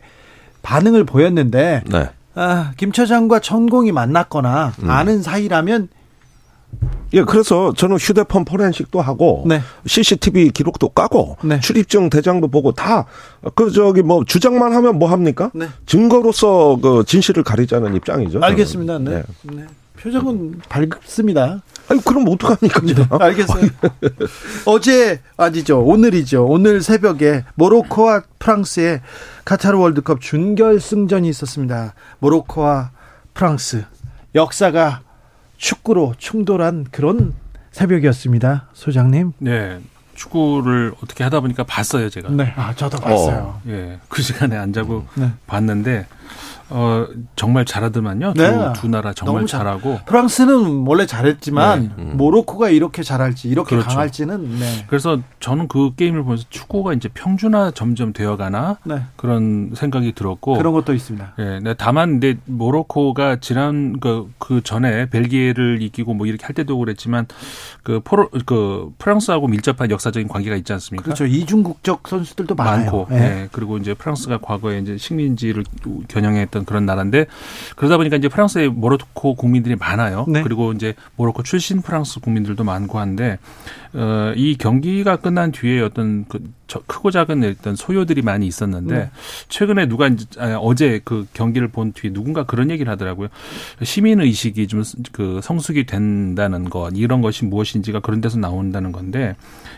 [0.67, 2.09] 반응을 보였는데 네.
[2.35, 4.89] 아, 김 처장과 천공이 만났거나 음.
[4.89, 5.87] 아는 사이라면
[7.13, 9.61] 예, 그래서 저는 휴대폰 포렌식도 하고 네.
[9.85, 11.61] CCTV 기록도 까고 네.
[11.61, 13.05] 출입증 대장도 보고 다
[13.55, 15.51] 그 저기 뭐 주장만 하면 뭐 합니까?
[15.53, 15.67] 네.
[15.85, 18.41] 증거로서 그 진실을 가리자는 입장이죠.
[18.41, 18.99] 알겠습니다.
[18.99, 19.23] 네.
[19.43, 19.65] 네.
[19.97, 21.61] 표정은 밝습니다.
[21.87, 22.81] 아니 그럼 어떡합니까?
[22.85, 23.17] 제가?
[23.21, 23.69] 알겠어요.
[24.67, 25.81] 어제 아니죠.
[25.81, 26.45] 오늘이죠.
[26.45, 29.01] 오늘 새벽에 모로코와 프랑스의
[29.47, 31.93] 카타르 월드컵 준결승전이 있었습니다.
[32.19, 32.91] 모로코와
[33.33, 33.85] 프랑스
[34.35, 34.99] 역사가
[35.55, 37.33] 축구로 충돌한 그런
[37.71, 38.67] 새벽이었습니다.
[38.73, 39.31] 소장님.
[39.37, 39.79] 네.
[40.15, 42.29] 축구를 어떻게 하다 보니까 봤어요, 제가.
[42.31, 42.53] 네.
[42.57, 43.61] 아, 저도 봤어요.
[43.69, 43.99] 예.
[44.09, 45.31] 그 시간에 안 자고 네.
[45.47, 46.07] 봤는데
[46.69, 48.33] 어 정말 잘하더만요.
[48.35, 48.51] 네.
[48.73, 49.99] 두, 두 나라 정말 잘- 잘하고.
[50.05, 52.03] 프랑스는 원래 잘했지만 네.
[52.03, 52.17] 음.
[52.17, 53.87] 모로코가 이렇게 잘할지 이렇게 그렇죠.
[53.89, 54.85] 강할지는 네.
[54.87, 59.01] 그래서 저는 그 게임을 보면서 축구가 이제 평준화 점점 되어가나 네.
[59.15, 60.55] 그런 생각이 들었고.
[60.57, 61.33] 그런 것도 있습니다.
[61.39, 66.77] 예, 네, 다만 근데 모로코가 지난 그, 그 전에 벨기에를 이기고 뭐 이렇게 할 때도
[66.77, 67.27] 그랬지만
[67.83, 71.03] 그 포로 그 프랑스하고 밀접한 역사적인 관계가 있지 않습니까?
[71.05, 71.25] 그렇죠.
[71.25, 72.77] 이중 국적 선수들도 많아요.
[72.91, 73.17] 많고, 네.
[73.43, 73.49] 예.
[73.51, 75.63] 그리고 이제 프랑스가 과거에 이제 식민지를
[76.07, 77.25] 겨냥했던 그런 나라인데
[77.75, 80.25] 그러다 보니까 이제 프랑스에 모로코 국민들이 많아요.
[80.27, 80.41] 네.
[80.43, 83.39] 그리고 이제 모로코 출신 프랑스 국민들도 많고 한데
[83.93, 89.09] 어, 이 경기가 끝난 뒤에 어떤 그 저- 크고 작은 어떤 소요들이 많이 있었는데 네.
[89.47, 93.29] 최근에 누가 이제 아, 어제 그 경기를 본 뒤에 누군가 그런 얘기를 하더라고요.
[93.83, 99.35] 시민 의식이 좀 그 성숙이 된다는 것 이런 것이 무엇인지가 그런 데서 나온다는 건데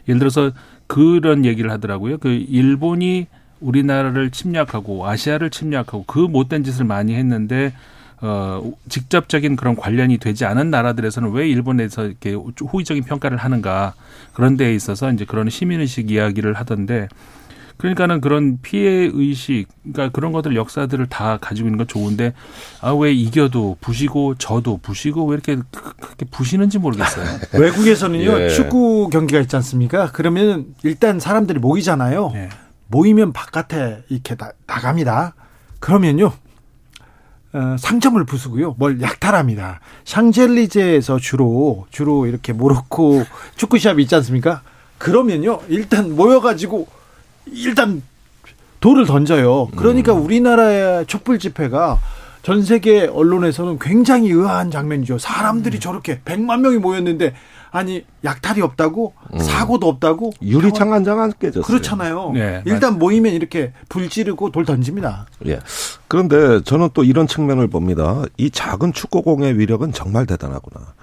[0.07, 0.51] 예를 들어서
[0.87, 2.17] 그런 얘기를 하더라고요.
[2.17, 3.27] 그 일본이
[3.61, 7.73] 우리나라를 침략하고 아시아를 침략하고 그 못된 짓을 많이 했는데
[8.21, 13.93] 어 직접적인 그런 관련이 되지 않은 나라들에서는 왜 일본에서 이렇게 호의적인 평가를 하는가
[14.33, 17.07] 그런 데에 있어서 이제 그런 시민 의식 이야기를 하던데
[17.77, 22.33] 그러니까는 그런 피해 의식, 그러니까 그런 것들 역사들을 다 가지고 있는 건 좋은데
[22.81, 27.25] 아 왜 이겨도 부시고 져도 부시고 왜 이렇게 그- 그렇게 부시는지 모르겠어요.
[27.57, 28.49] 외국에서는요 예.
[28.49, 30.11] 축구 경기가 있지 않습니까?
[30.11, 32.31] 그러면 일단 사람들이 모이잖아요.
[32.33, 32.49] 네.
[32.89, 35.33] 모이면 바깥에 이렇게 나, 나갑니다.
[35.79, 36.31] 그러면요
[37.51, 39.79] 어, 상점을 부수고요, 뭘 약탈합니다.
[40.05, 43.23] 샹젤리제에서 주로 주로 이렇게 모로코
[43.55, 44.61] 축구샵이 있지 않습니까?
[44.97, 46.87] 그러면요 일단 모여 가지고
[47.47, 48.03] 일단
[48.81, 49.67] 돌을 던져요.
[49.75, 51.99] 그러니까 우리나라의 촛불 집회가
[52.41, 55.17] 전 세계 언론에서는 굉장히 의아한 장면이죠.
[55.17, 57.33] 사람들이 저렇게 100만 명이 모였는데
[57.71, 61.63] 아니 약탈이 없다고 사고도 없다고 유리창 한 장 안 깨졌어요.
[61.63, 62.31] 그렇잖아요.
[62.33, 65.27] 네, 일단 모이면 이렇게 불 지르고 돌 던집니다.
[65.47, 65.59] 예.
[66.07, 68.23] 그런데 저는 또 이런 측면을 봅니다.
[68.37, 70.93] 이 작은 축구공의 위력은 정말 대단하구나.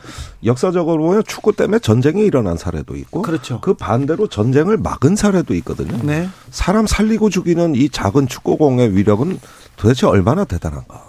[0.44, 3.61] 역사적으로 보면 축구 때문에 전쟁이 일어난 사례도 있고 그렇죠.
[3.61, 5.96] 그 반대로 전쟁을 막은 사례도 있거든요.
[6.02, 6.29] 네.
[6.50, 9.38] 사람 살리고 죽이는 이 작은 축구공의 위력은
[9.76, 11.06] 도대체 얼마나 대단한가.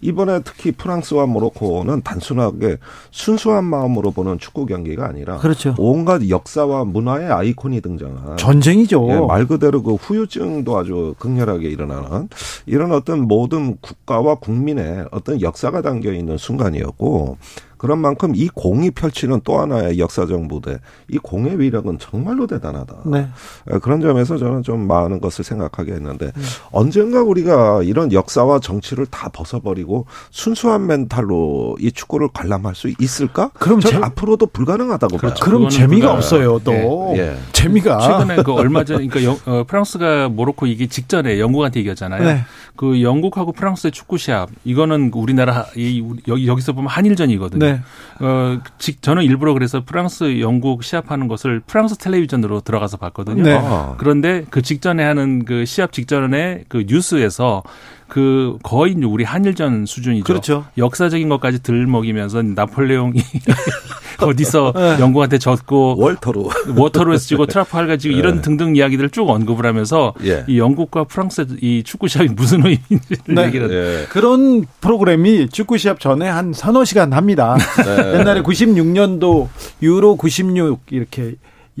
[0.00, 2.78] 이번에 특히 프랑스와 모로코는 단순하게
[3.10, 5.74] 순수한 마음으로 보는 축구 경기가 아니라 그렇죠.
[5.78, 9.06] 온갖 역사와 문화의 아이콘이 등장한 전쟁이죠.
[9.10, 12.28] 예, 말 그대로 그 후유증도 아주 극렬하게 일어나는
[12.66, 17.38] 이런 어떤 모든 국가와 국민의 어떤 역사가 담겨 있는 순간이었고
[17.78, 22.96] 그런 만큼 이 공이 펼치는 또 하나의 역사적 무대, 이 공의 위력은 정말로 대단하다.
[23.06, 23.28] 네.
[23.72, 26.32] 예, 그런 점에서 저는 좀 많은 것을 생각하게 했는데
[26.72, 33.50] 언젠가 우리가 이런 역사와 정치를 다 벗어버리고 순수한 멘탈로 이 축구를 관람할 수 있을까?
[33.54, 35.34] 그럼 제- 앞으로도 불가능하다고 봐요.
[35.40, 36.72] 그럼 재미가 없어요, 또.
[36.72, 37.36] 예, 예.
[37.52, 38.00] 재미가.
[38.00, 42.24] 최근에 그 얼마 전 그러니까 영- 어, 프랑스가 모로코 이기 직전에 영국한테 이겼잖아요.
[42.24, 42.40] 네.
[42.76, 47.58] 그 영국하고 프랑스의 축구 시합 이거는 우리나라 이 우리- 여기 여기서 보면 한일전이거든요.
[47.72, 48.24] 네.
[48.24, 53.42] 어, 직 저는 일부러 그래서 프랑스 영국 시합하는 것을 프랑스 텔레비전으로 들어가서 봤거든요.
[53.42, 53.58] 네.
[53.60, 53.94] 아.
[53.98, 57.62] 그런데 그 직전에 하는 그 시합 직전에 그 뉴스에서
[58.08, 60.24] 그 거의 우리 한일전 수준이죠.
[60.24, 60.64] 그렇죠.
[60.78, 63.20] 역사적인 것까지 들먹이면서 나폴레옹이
[64.22, 64.96] 어디서 네.
[65.00, 66.50] 영국한테 졌고 월터로.
[66.76, 68.42] 워터로에서 지고 트라팔가 지고 이런 네.
[68.42, 70.44] 등등 이야기들을 쭉 언급을 하면서 예.
[70.48, 73.44] 이 영국과 프랑스의 이 축구 시합이 무슨 의미인지를 네.
[73.46, 74.06] 얘기를 예.
[74.08, 77.56] 그런 프로그램이 축구 시합 전에 한 서너 시간 합니다.
[77.84, 78.18] 네.
[78.18, 79.48] 옛날에 96년도
[79.82, 81.34] 유로 96 이렇게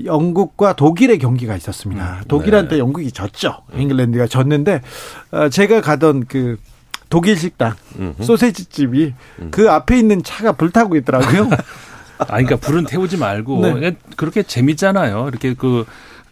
[0.04, 2.22] 영국과 독일의 경기가 있었습니다.
[2.28, 3.62] 독일한테 영국이 졌죠.
[3.74, 4.80] 잉글랜드가 졌는데
[5.32, 6.56] 어, 제가 가던 그
[7.10, 7.74] 독일 식당.
[8.20, 9.14] 소세지 집이
[9.50, 11.48] 그 앞에 있는 차가 불타고 있더라고요.
[12.18, 13.72] 아 그러니까 불은 태우지 말고 네.
[13.72, 15.28] 그냥 그렇게 재밌잖아요.
[15.28, 15.84] 이렇게 그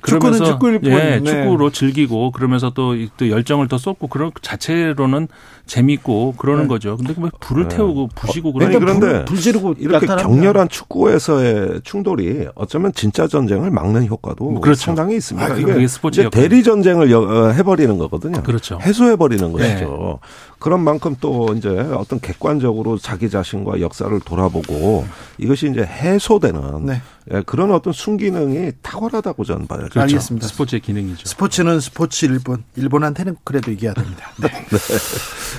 [0.06, 0.92] 그러면서 축구일 뿐.
[0.92, 1.24] 예, 네.
[1.24, 5.28] 축구로 즐기고 그러면서 또, 이- 또 열정을 더 쏟고 그런 그 자체로는
[5.66, 6.68] 재밌고 그러는 네.
[6.68, 6.96] 거죠.
[6.96, 7.76] 근데 왜 불을 네.
[7.76, 10.28] 태우고 부시고 아니, 그러니까 그런데 불, 불 지르고 이렇게 나타납니다.
[10.28, 14.80] 격렬한 축구에서의 충돌이 어쩌면 진짜 전쟁을 막는 효과도 그렇죠.
[14.80, 15.54] 상당히 있습니다.
[15.54, 16.28] 아, 이게 스포츠.
[16.30, 18.42] 대리 전쟁을 여- 어, 해버리는 거거든요.
[18.42, 18.78] 그렇죠.
[18.80, 20.20] 해소해버리는 것이죠.
[20.58, 25.04] 그런 만큼 또 이제 어떤 객관적으로 자기 자신과 역사를 돌아보고
[25.38, 27.02] 이것이 이제 해소되는 네.
[27.32, 29.80] 예, 그런 어떤 순기능이 탁월하다고 저는 봐요.
[29.90, 30.00] 그렇죠.
[30.00, 30.46] 알겠습니다.
[30.46, 31.26] 스포츠의 기능이죠.
[31.26, 32.64] 스포츠는 스포츠 일본.
[32.76, 34.30] 일본한테는 그래도 이겨야 됩니다.
[34.40, 34.48] 네.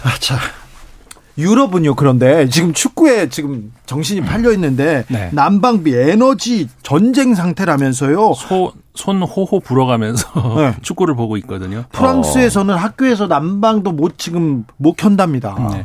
[0.04, 0.40] 아, 자.
[1.38, 5.30] 유럽은요, 그런데 지금 축구에 지금 정신이 팔려 있는데 네.
[5.34, 8.34] 난방비, 에너지 전쟁 상태라면서요.
[8.34, 10.28] 소, 손 호호 불어가면서
[10.58, 10.74] 네.
[10.82, 11.86] 축구를 보고 있거든요.
[11.92, 15.56] 프랑스에서는 학교에서 난방도 못 지금 못 켠답니다.
[15.72, 15.84] 네.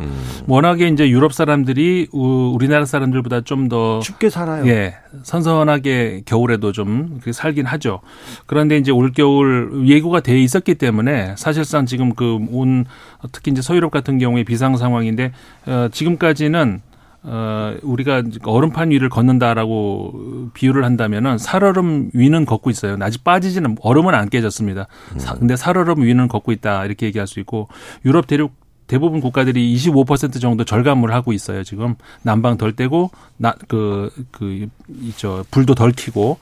[0.48, 4.66] 워낙에 이제 유럽 사람들이 우- 우리나라 사람들보다 좀 더 춥게 살아요.
[4.66, 8.00] 예, 선선하게 겨울에도 좀 그렇게 살긴 하죠.
[8.46, 12.86] 그런데 이제 올 겨울 예고가 돼 있었기 때문에 사실상 지금 그 온
[13.30, 15.32] 특히 이제 서유럽 같은 경우에 비상 상황인데
[15.66, 16.80] 어, 지금까지는
[17.24, 22.96] 어, 우리가 얼음판 위를 걷는다라고 비유를 한다면은 살얼음 위는 걷고 있어요.
[23.00, 24.86] 아직 빠지지는 얼음은 안 깨졌습니다.
[25.18, 27.68] 사- 근데 살얼음 위는 걷고 있다 이렇게 얘기할 수 있고
[28.04, 28.52] 유럽 대륙
[28.88, 31.62] 대부분 국가들이 25% 정도 절감을 하고 있어요.
[31.62, 36.38] 지금 난방 덜 떼고 나그그이저 불도 덜 켜고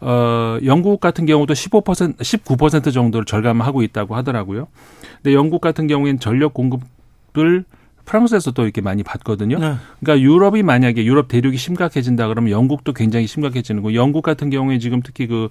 [0.00, 4.68] 어 영국 같은 경우도 15% 19% 정도를 절감하고 있다고 하더라고요.
[5.16, 7.64] 근데 영국 같은 경우에는 전력 공급을
[8.04, 9.58] 프랑스에서 또 이렇게 많이 받거든요.
[9.58, 9.74] 네.
[10.00, 13.94] 그러니까 유럽이 만약에 유럽 대륙이 심각해진다 그러면 영국도 굉장히 심각해지는 거.
[13.94, 15.48] 영국 같은 경우에 지금 특히 그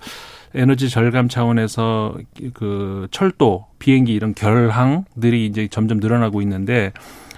[0.54, 2.16] 에너지 절감 차원에서
[2.54, 6.92] 그 철도, 비행기 이런 결항들이 이제 점점 늘어나고 있는데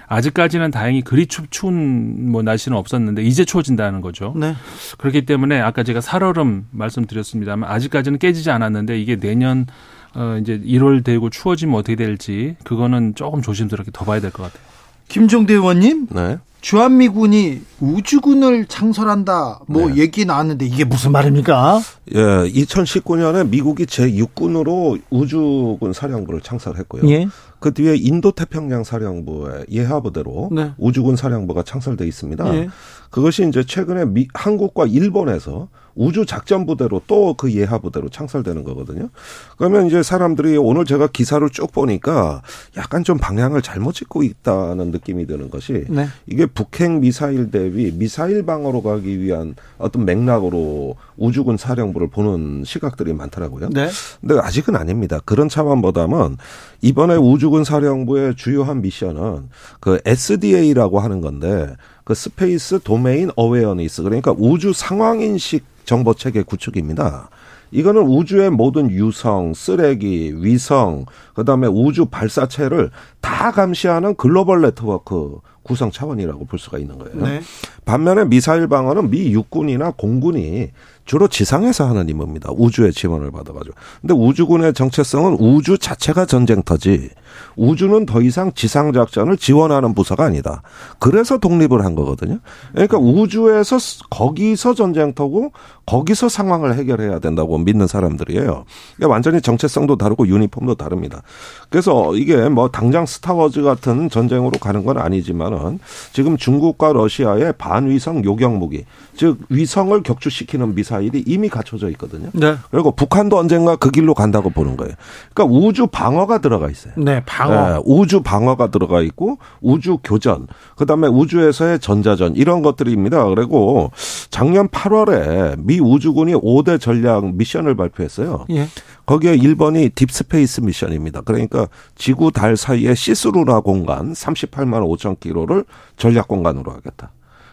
[0.08, 4.34] 아직까지는 다행히 그리 춥 추운 뭐 날씨는 없었는데 이제 추워진다는 거죠.
[4.36, 4.54] 네.
[4.98, 9.66] 그렇기 때문에 아까 제가 살얼음 말씀드렸습니다만 아직까지는 깨지지 않았는데 이게 내년
[10.14, 14.71] 어 이제 1월 되고 추워지면 어떻게 될지 그거는 조금 조심스럽게 더 봐야 될 것 같아요.
[15.12, 16.38] 김종대 의원님, 네.
[16.62, 19.96] 주한미군이 우주군을 창설한다 뭐 네.
[19.96, 21.80] 얘기 나왔는데 이게 무슨 말입니까?
[22.14, 27.10] 예, 2019년에 미국이 제 6군으로 우주군 사령부를 창설했고요.
[27.10, 27.26] 예.
[27.62, 30.72] 그 뒤에 인도 태평양 사령부의 예하부대로 네.
[30.78, 32.54] 우주군 사령부가 창설돼 있습니다.
[32.56, 32.68] 예.
[33.10, 39.08] 그것이 이제 최근에 미, 한국과 일본에서 우주 작전 부대로 또 그 예하 부대로 창설되는 거거든요.
[39.56, 42.42] 그러면 이제 사람들이 오늘 제가 기사를 쭉 보니까
[42.76, 46.08] 약간 좀 방향을 잘못 찍고 있다는 느낌이 드는 것이 네.
[46.26, 53.70] 이게 북핵 미사일 대비 미사일 방어로 가기 위한 어떤 맥락으로 우주군 사령부를 보는 시각들이 많더라고요.
[53.70, 53.88] 네.
[54.20, 55.20] 근데 아직은 아닙니다.
[55.24, 56.38] 그런 차원보다는
[56.80, 64.34] 이번에 우주 군 사령부의 주요한 미션은 그 SDA라고 하는 건데 그 space domain awareness 그러니까
[64.38, 67.28] 우주 상황 인식 정보 체계 구축입니다.
[67.70, 72.90] 이거는 우주의 모든 유성, 쓰레기, 위성, 그다음에 우주 발사체를
[73.20, 77.16] 다 감시하는 글로벌 네트워크 구성 차원이라고 볼 수가 있는 거예요.
[77.16, 77.42] 네.
[77.84, 80.70] 반면에 미사일 방어는 미 육군이나 공군이
[81.04, 82.50] 주로 지상에서 하는 임무입니다.
[82.56, 83.74] 우주의 지원을 받아가지고.
[84.00, 87.10] 근데 우주군의 정체성은 우주 자체가 전쟁터지
[87.56, 90.62] 우주는 더 이상 지상 작전을 지원하는 부서가 아니다.
[90.98, 92.38] 그래서 독립을 한 거거든요.
[92.72, 93.78] 그러니까 우주에서
[94.10, 95.52] 거기서 전쟁터고
[95.86, 98.64] 거기서 상황을 해결해야 된다고 믿는 사람들이에요.
[98.96, 101.22] 그러니까 완전히 정체성도 다르고 유니폼도 다릅니다.
[101.70, 105.78] 그래서 이게 뭐 당장 스타워즈 같은 전쟁으로 가는 건 아니지만 보면은
[106.12, 108.84] 지금 중국과 러시아의 반위성 요격 무기,
[109.16, 112.28] 즉 위성을 격추시키는 미사일이 이미 갖춰져 있거든요.
[112.32, 112.56] 네.
[112.70, 114.94] 그리고 북한도 언젠가 그 길로 간다고 보는 거예요.
[115.32, 116.94] 그러니까 우주 방어가 들어가 있어요.
[116.96, 117.52] 네, 방어.
[117.54, 123.24] 예, 우주 방어가 들어가 있고 우주 교전, 그다음에 우주에서의 전자전 이런 것들입니다.
[123.26, 123.90] 그리고
[124.30, 128.46] 작년 8월에 미 우주군이 5대 전략 미션을 발표했어요.
[128.50, 128.68] 예.
[129.06, 131.22] 거기에 1번이 deep space 미션입니다.
[131.22, 135.64] 그러니까 지구 달 사이의 cislunar 공간 38만 5천 킬로를
[135.96, 137.10] 전략 공간으로 하겠다.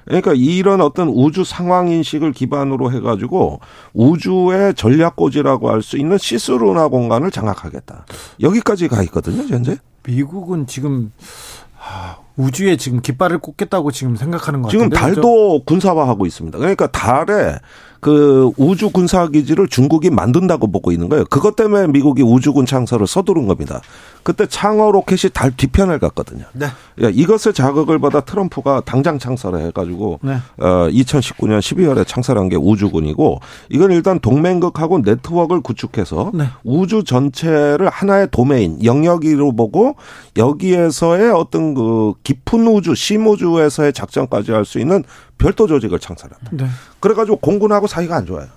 [0.09, 3.59] 그러니까 이런 어떤 우주 상황 인식을 기반으로 해가지고
[3.93, 8.05] 우주의 전략고지라고 할 수 있는 cislunar 공간을 장악하겠다.
[8.41, 9.77] 여기까지 가 있거든요, 현재.
[10.05, 11.11] 미국은 지금
[11.81, 15.13] 아, 우주에 지금 깃발을 꽂겠다고 지금 생각하는 것 지금 같은데.
[15.15, 16.57] 달도 군사화하고 있습니다.
[16.57, 17.55] 그러니까 달에
[17.99, 21.25] 그 우주 군사 기지를 중국이 만든다고 보고 있는 거예요.
[21.29, 23.81] 그것 때문에 미국이 우주군 창설을 서두른 겁니다.
[24.23, 26.45] 그때 창어 로켓이 달 뒤편을 갔거든요.
[26.53, 26.67] 네.
[27.01, 30.33] 예, 이것을 자극을 받아 트럼프가 당장 창설을 해가지고 네.
[30.57, 33.39] 어, 2019년 12월에 창설한 게 우주군이고
[33.69, 36.45] 이건 일단 동맹국하고 네트워크를 구축해서 네.
[36.63, 39.95] 우주 전체를 하나의 도메인 영역으로 보고
[40.37, 45.03] 여기에서의 어떤 그 깊은 우주 심우주에서의 작전까지 할 수 있는
[45.39, 46.51] 별도 조직을 창설한다.
[46.51, 46.67] 네.
[46.99, 48.47] 그래가지고 공군하고 사이가 안 좋아요.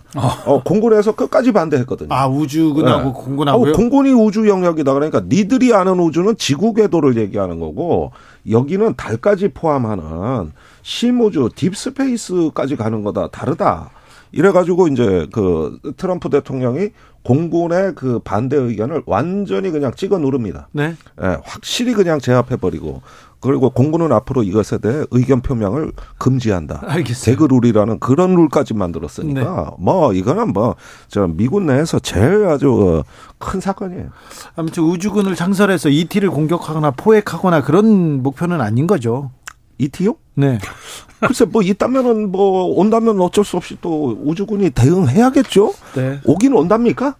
[0.44, 2.12] 어, 공군에서 끝까지 반대했거든요.
[2.12, 3.12] 아 우주군하고 네.
[3.14, 3.70] 공군하고요.
[3.70, 8.12] 어, 공군이 우주 영역이다 그러니까 니들이 아는 우주는 지구 궤도를 얘기하는 거고
[8.50, 10.52] 여기는 달까지 포함하는
[10.82, 13.90] 심우주 딥스페이스까지 가는 거다 다르다.
[14.32, 16.90] 이래가지고 이제 그 트럼프 대통령이
[17.22, 20.68] 공군의 그 반대 의견을 완전히 그냥 찍어 누릅니다.
[20.72, 20.96] 네.
[21.22, 23.02] 예, 확실히 그냥 제압해 버리고
[23.42, 26.84] 그리고 공군은 앞으로 이것에 대해 의견 표명을 금지한다.
[26.86, 27.34] 알겠어요.
[27.36, 30.76] 대그 룰이라는 그런 룰까지 만들었으니까 뭐 이거는 뭐
[31.08, 33.04] 저 미군 내에서 제일 아주 어,
[33.38, 34.08] 큰 사건이에요.
[34.56, 39.30] 아무튼 우주군을 창설해서 ET를 공격하거나 포획하거나 그런 목표는 아닌 거죠.
[39.78, 40.14] 이티요?
[40.34, 40.58] 네.
[41.20, 45.74] 글쎄 뭐 있다면은 뭐 온다면 어쩔 수 없이 또 우주군이 대응해야겠죠.
[45.96, 46.20] 네.
[46.24, 47.16] 오긴 온답니까?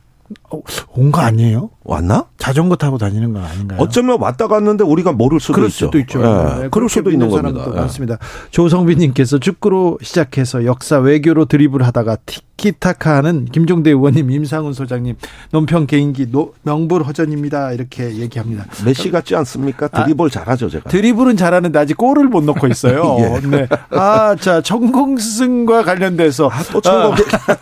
[0.94, 1.70] 온 거 아니에요?
[1.84, 2.26] 왔나?
[2.38, 3.80] 자전거 타고 다니는 건 아닌가요?
[3.80, 5.86] 어쩌면 왔다 갔는데 우리가 모를 수도 그럴 있죠.
[5.86, 6.20] 수도 있죠.
[6.20, 7.64] 예, 네, 그럴 수도 있는 겁니다.
[7.66, 7.76] 예.
[7.76, 8.18] 많습니다.
[8.50, 15.16] 조성빈님께서 축구로 시작해서 역사 외교로 드리블 하다가 티키타카하는 김종대 의원님, 임상훈 소장님,
[15.50, 17.72] 논평 개인기 노, 명불허전입니다.
[17.72, 18.66] 이렇게 얘기합니다.
[18.84, 19.88] 메시 같지 않습니까?
[19.88, 20.88] 드리블 잘하죠 제가.
[20.88, 23.16] 드리블은 잘하는데 아직 골을 못 넣고 있어요.
[23.18, 23.40] 예.
[23.48, 23.68] 네.
[23.90, 27.16] 아, 자, 천공승과 관련돼서 또 천공.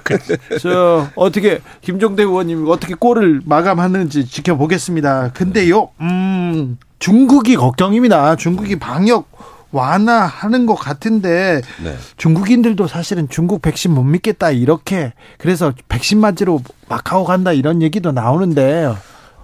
[0.61, 5.32] 저 어떻게 김종대 의원님 어떻게 골을 마감하는지 지켜보겠습니다.
[5.32, 8.36] 근데요, 음, 중국이 걱정입니다.
[8.36, 9.30] 중국이 방역
[9.72, 11.96] 완화하는 것 같은데 네.
[12.16, 16.58] 중국인들도 사실은 중국 백신 못 믿겠다 이렇게 그래서 백신 맞으러
[16.88, 18.92] 마카오 간다 이런 얘기도 나오는데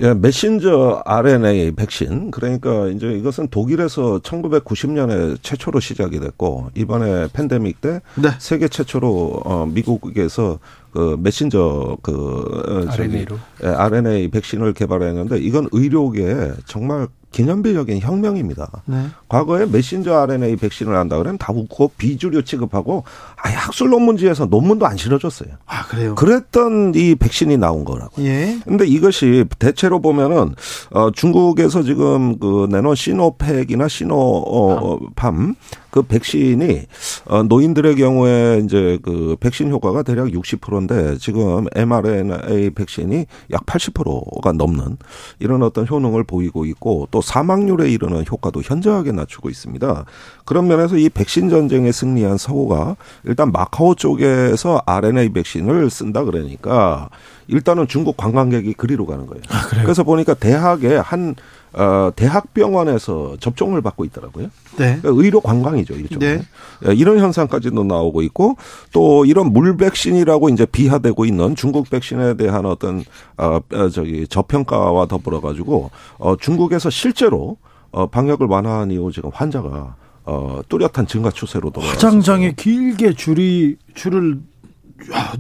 [0.03, 2.31] 예, 메신저 RNA 백신.
[2.31, 8.29] 그러니까 이제 이것은 독일에서 1990년에 최초로 시작이 됐고 이번에 팬데믹 때 네.
[8.39, 10.59] 세계 최초로 어 미국에서
[10.93, 13.39] 그 메신저 그 어, 저기, RNA로.
[13.65, 18.83] 예, RNA 백신을 개발했는데 이건 의료계에 정말 기념비적인 혁명입니다.
[18.87, 19.09] 네.
[19.29, 23.05] 과거에 메신저 RNA 백신을 한다 그러면 다 웃고 비주류 취급하고
[23.37, 25.51] 아예 학술 논문지에서 논문도 안 실어줬어요.
[25.67, 26.15] 아 그래요.
[26.15, 28.25] 그랬던 이 백신이 나온 거라고.
[28.25, 28.59] 예.
[28.65, 30.55] 근데 이것이 대체로 보면은
[30.93, 35.57] 어 중국에서 지금 그 내놓은 시노팩이나 시노팜
[35.91, 36.87] 그 백신이
[37.27, 44.97] 어 노인들의 경우에 이제 그 백신 효과가 대략 60%인데 지금 mRNA 백신이 약 80%가 넘는
[45.39, 50.05] 이런 어떤 효능을 보이고 있고 또 사망률에 이르는 효과도 현저하게 낮추고 있습니다.
[50.45, 57.09] 그런 면에서 이 백신 전쟁에 승리한 서구가 일단 마카오 쪽에서 RNA 백신을 쓴다 그러니까
[57.49, 59.43] 일단은 중국 관광객이 그리로 가는 거예요.
[59.49, 59.67] 아?
[59.83, 61.35] 그래서 보니까 대학에 한
[61.77, 64.47] 어, 대학병원에서 접종을 받고 있더라고요.
[64.79, 64.99] 네.
[65.01, 66.19] 그러니까 의료 관광이죠, 일종.
[66.21, 66.41] 네.
[66.89, 68.57] 예, 이런 현상까지도 나오고 있고
[68.93, 73.05] 또 이런 물 백신이라고 이제 비하되고 있는 중국 백신에 대한 어떤
[73.37, 77.59] 어 어, 저기 저평가와 더불어 가지고 어 중국에서 실제로
[77.91, 81.95] 어 방역을 완화한 이후 지금 환자가 어 뚜렷한 증가 추세로 돌아왔어요.
[81.95, 84.41] 화장장에 길게 줄이 줄을 야,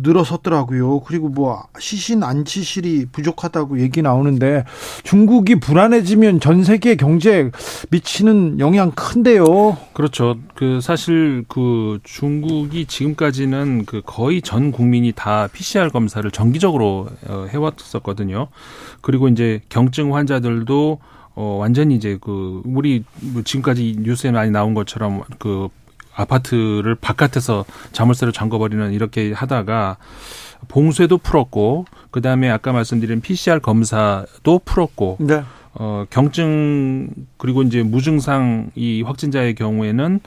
[0.00, 1.00] 늘어섰더라고요.
[1.00, 4.64] 그리고 뭐 시신 안치실이 부족하다고 얘기 나오는데
[5.02, 7.50] 중국이 불안해지면 전 세계 경제에
[7.90, 9.76] 미치는 영향 큰데요.
[9.92, 10.36] 그렇죠.
[10.54, 18.48] 그 사실 그 중국이 지금까지는 그 거의 전 국민이 다 PCR 검사를 정기적으로 어, 해왔었거든요.
[19.00, 20.98] 그리고 이제 경증 환자들도
[21.38, 25.68] 어 완전히 이제 그 우리 뭐 지금까지 뉴스에 많이 나온 것처럼 그
[26.16, 29.98] 아파트를 바깥에서 자물쇠로 잠궈버리는 이렇게 하다가
[30.68, 35.42] 봉쇄도 풀었고 그 다음에 아까 말씀드린 PCR 검사도 풀었고 네.
[35.74, 40.20] 어 경증 그리고 이제 무증상 이 확진자의 경우에는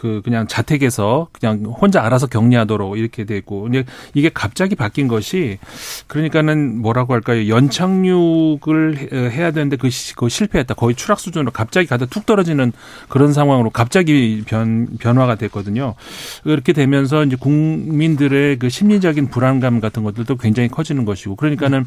[0.00, 3.64] 그 그냥 자택에서 그냥 혼자 알아서 격리하도록 이렇게 돼 있고.
[3.64, 3.84] 근데
[4.14, 5.58] 이게 갑자기 바뀐 것이
[6.06, 7.54] 그러니까는 뭐라고 할까요?
[7.54, 10.72] 연착륙을 해야 되는데 그, 그 실패했다.
[10.72, 12.72] 거의 추락 수준으로 갑자기 가다 툭 떨어지는
[13.10, 15.96] 그런 상황으로 갑자기 변 변화가 됐거든요.
[16.44, 21.36] 그렇게 되면서 이제 국민들의 그 심리적인 불안감 같은 것들도 굉장히 커지는 것이고.
[21.36, 21.84] 그러니까는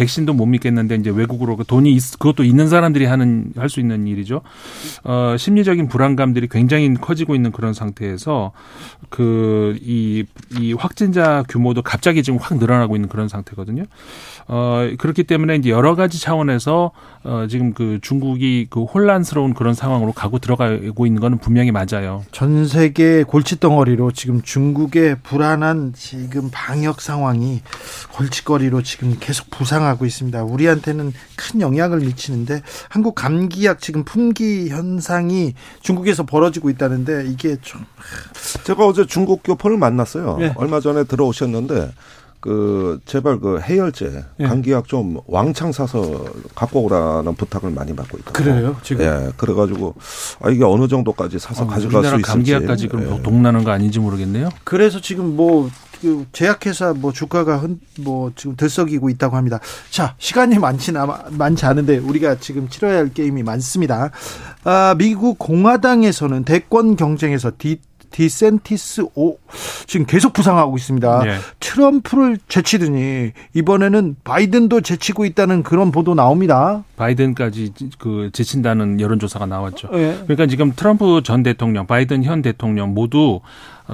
[0.00, 4.06] 백신도 못 믿겠는데 이제 외국으로 그 돈이 있, 그것도 있는 사람들이 하는 할 수 있는
[4.08, 4.40] 일이죠.
[5.04, 8.50] 어, 심리적인 불안감들이 굉장히 커지고 있는 그런 상태에서
[9.10, 10.24] 그이이
[10.76, 13.84] 확진자 규모도 갑자기 지금 확 늘어나고 있는 그런 상태거든요.
[14.52, 16.90] 어, 그렇기 때문에 이제 여러 가지 차원에서
[17.22, 22.24] 어, 지금 그 중국이 그 혼란스러운 그런 상황으로 가고 들어가고 있는 거는 분명히 맞아요.
[22.32, 27.62] 전 세계 골칫덩어리로 지금 중국의 불안한 지금 방역 상황이
[28.12, 30.42] 골칫거리로 지금 계속 부상하고 있습니다.
[30.42, 37.84] 우리한테는 큰 영향을 미치는데 한국 감기약 지금 품귀 현상이 중국에서 벌어지고 있다는데 이게 좀
[38.64, 40.38] 제가 어제 중국 교포를 만났어요.
[40.40, 40.52] 네.
[40.56, 41.92] 얼마 전에 들어오셨는데
[42.40, 44.44] 그 제발 그 해열제 예.
[44.44, 46.24] 감기약 좀 왕창 사서
[46.54, 48.52] 갖고 오라는 부탁을 많이 받고 있거든요.
[48.52, 49.04] 그래요, 지금?
[49.04, 49.94] 예, 그래가지고
[50.40, 52.30] 아 이게 어느 정도까지 사서 가져갈 수 어, 우리나라 있을지.
[52.30, 53.22] 감기약까지 그럼 예.
[53.22, 54.48] 동나는 거 아닌지 모르겠네요.
[54.64, 55.70] 그래서 지금 뭐.
[56.00, 59.60] 그 제약회사 뭐 주가가 흔, 뭐 지금 들썩이고 있다고 합니다.
[59.90, 60.92] 자 시간이 많지
[61.28, 64.10] 많지 않은데 우리가 지금 치러야 할 게임이 많습니다.
[64.64, 67.80] 아, 미국 공화당에서는 대권 경쟁에서 디
[68.10, 69.36] 디샌티스 오
[69.86, 71.22] 지금 계속 부상하고 있습니다.
[71.26, 71.36] 예.
[71.60, 76.84] 트럼프를 제치더니 이번에는 바이든도 제치고 있다는 그런 보도 나옵니다.
[76.96, 79.88] 바이든까지 그 제친다는 여론조사가 나왔죠.
[79.94, 80.18] 예.
[80.24, 83.40] 그러니까 지금 트럼프 전 대통령, 바이든 현 대통령 모두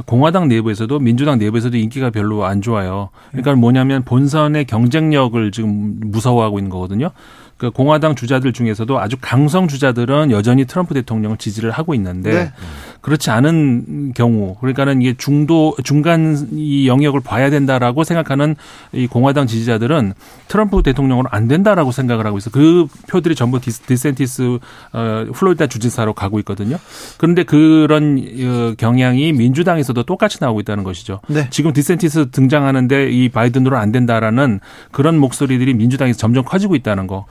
[0.04, 3.10] 공화당 내부에서도 민주당 내부에서도 인기가 별로 안 좋아요.
[3.30, 7.10] 그러니까 뭐냐면 본선의 경쟁력을 지금 무서워하고 있는 거거든요.
[7.57, 12.52] 그 공화당 주자들 중에서도 아주 강성 주자들은 여전히 트럼프 대통령을 지지를 하고 있는데 네.
[13.00, 18.57] 그렇지 않은 경우 그러니까는 이게 중도 중간 이 영역을 봐야 된다라고 생각하는
[18.92, 20.12] 이 공화당 지지자들은
[20.48, 22.50] 트럼프 대통령으로 안 된다라고 생각을 하고 있어.
[22.50, 24.59] 그 표들이 전부 디스, 디샌티스
[24.92, 26.76] 어, 플로리다 주지사로 가고 있거든요.
[27.16, 31.20] 그런데 그런 어, 경향이 민주당에서도 똑같이 나오고 있다는 것이죠.
[31.28, 31.48] 네.
[31.50, 37.24] 지금 디샌티스 등장하는데 이 바이든으로 안 된다라는 그런 목소리들이 민주당에서 점점 커지고 있다는 거.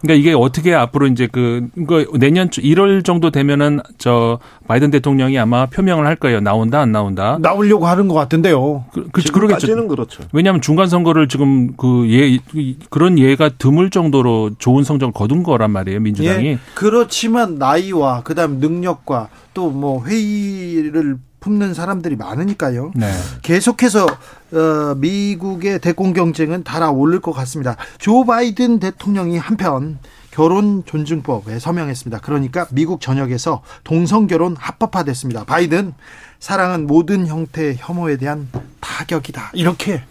[0.00, 1.68] 그러니까 이게 어떻게 앞으로 이제 그
[2.18, 6.40] 내년 초 1월 정도 되면은 저 바이든 대통령이 아마 표명을 할 거예요.
[6.40, 7.38] 나온다 안 나온다.
[7.40, 8.84] 나오려고 하는 것 같은데요.
[8.92, 9.88] 그, 그 그러겠죠.
[9.88, 10.22] 그렇죠.
[10.32, 12.38] 왜냐하면 중간 선거를 지금 그 예
[12.90, 16.46] 그런 예가 드물 정도로 좋은 성적을 거둔 거란 말이에요 민주당이.
[16.46, 22.92] 예, 그렇지만 나이와 그다음 능력과 또 뭐 회의를 품는 사람들이 많으니까요.
[22.94, 23.10] 네.
[23.42, 27.76] 계속해서 어, 미국의 대권 경쟁은 달아오를 것 같습니다.
[27.98, 29.98] 조 바이든 대통령이 한편
[30.30, 32.20] 결혼 존중법에 서명했습니다.
[32.20, 35.44] 그러니까 미국 전역에서 동성 결혼 합법화됐습니다.
[35.44, 35.94] 바이든
[36.38, 38.48] 사랑은 모든 형태의 혐오에 대한
[38.80, 39.50] 타격이다.
[39.54, 40.02] 이렇게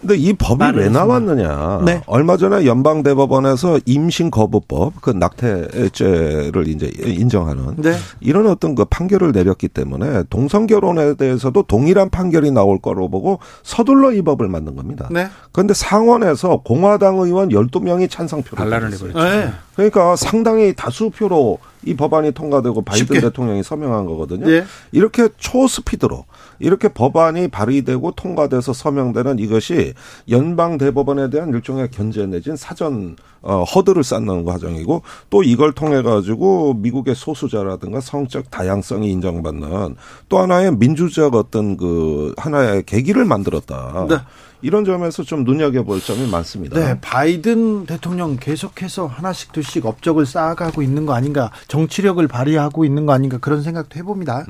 [0.00, 0.88] 근데 이 법이 왜.
[0.88, 1.82] 나왔느냐?
[1.84, 2.02] 네.
[2.06, 7.94] 얼마 전에 연방 대법원에서 임신 거부법, 그 낙태죄를 이제 인정하는 네.
[8.20, 14.12] 이런 어떤 그 판결을 내렸기 때문에 동성 결혼에 대해서도 동일한 판결이 나올 거로 보고 서둘러
[14.12, 15.08] 이 법을 만든 겁니다.
[15.10, 15.28] 네.
[15.52, 18.90] 그런데 상원에서 공화당 의원 12명이 찬성표를 반란을.
[18.90, 19.18] 내버렸죠.
[19.18, 19.52] 네.
[19.74, 23.20] 그러니까 상당히 다수표로 이 법안이 통과되고 바이든 쉽게.
[23.20, 24.50] 대통령이 서명한 거거든요.
[24.50, 24.64] 예.
[24.92, 26.24] 이렇게 초스피드로
[26.58, 29.94] 이렇게 법안이 발의되고 통과돼서 서명되는 이것이
[30.28, 36.74] 연방 대법원에 대한 일종의 견제 내진 사전 어, 허들을 쌓는 과정이고 또 이걸 통해 가지고
[36.74, 39.96] 미국의 소수자라든가 성적 다양성이 인정받는
[40.28, 44.06] 또 하나의 민주적 어떤 그 하나의 계기를 만들었다.
[44.08, 44.16] 네.
[44.62, 46.80] 이런 점에서 좀 눈여겨볼 점이 많습니다.
[46.80, 53.12] 네, 바이든 대통령 계속해서 하나씩 둘씩 업적을 쌓아가고 있는 거 아닌가, 정치력을 발휘하고 있는 거
[53.12, 54.46] 아닌가 그런 생각도 해봅니다.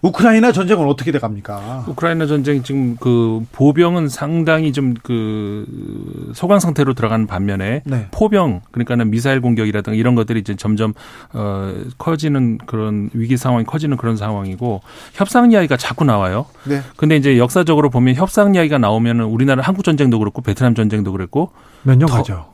[0.00, 1.84] 우크라이나 전쟁은 어떻게 돼 갑니까?
[1.88, 8.06] 우크라이나 전쟁 지금 그 보병은 상당히 좀 그 소강 상태로 들어가는 반면에 네.
[8.10, 10.92] 포병 그러니까는 미사일 공격이라든가 이런 것들이 이제 점점
[11.32, 14.80] 어 커지는 그런 위기 상황이 커지는 그런 상황이고
[15.14, 16.46] 협상 이야기가 자꾸 나와요.
[16.64, 21.50] 네, 근데 이제 역사적으로 보면 협상 이야기가 나오면은 우리나라 한국 전쟁도 그렇고 베트남 전쟁도 그랬고
[21.82, 22.46] 몇년 더- 가죠.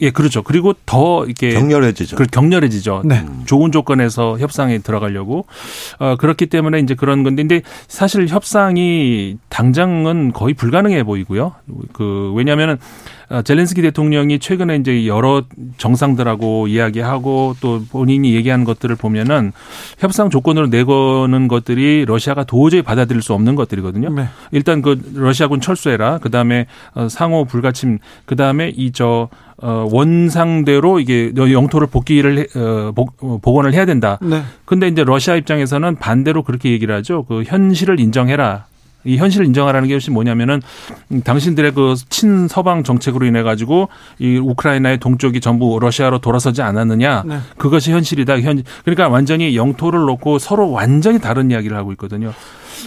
[0.00, 0.42] 예 그렇죠.
[0.42, 2.16] 그리고 더 이렇게 격렬해지죠.
[2.16, 3.02] 그 격렬해지죠.
[3.04, 3.24] 네.
[3.46, 5.46] 좋은 조건에서 협상에 들어가려고
[5.98, 11.54] 어 그렇기 때문에 이제 그런 건데 근데 사실 협상이 당장은 거의 불가능해 보이고요.
[11.92, 12.78] 그 왜냐하면은 어,
[13.44, 15.42] 젤렌스키 대통령이 최근에 이제 여러
[15.76, 19.52] 정상들하고 이야기하고 또 본인이 얘기하는 것들을 보면은
[19.98, 24.10] 협상 조건으로 내거는 것들이 러시아가 도저히 받아들일 수 없는 것들이거든요.
[24.10, 24.26] 네.
[24.50, 26.18] 일단 그 러시아군 철수해라.
[26.18, 27.98] 그다음에 어, 상호 불가침.
[28.26, 29.28] 그다음에 이저
[29.62, 34.18] 어, 원상대로 이게 영토를 복귀를 해- 어, 복, 어, 복원을 해야 된다.
[34.22, 34.42] 네.
[34.64, 37.24] 근데 이제 러시아 입장에서는 반대로 그렇게 얘기를 하죠.
[37.28, 38.64] 그 현실을 인정해라.
[39.04, 40.60] 이 현실을 인정하라는 게 혹시 뭐냐면은
[41.12, 43.88] 음, 당신들의 그 친서방 정책으로 인해 가지고
[44.18, 47.22] 이 우크라이나의 동쪽이 전부 러시아로 돌아서지 않았느냐.
[47.26, 47.38] 네.
[47.56, 48.40] 그것이 현실이다.
[48.40, 52.32] 현 그러니까 완전히 영토를 놓고 서로 완전히 다른 이야기를 하고 있거든요.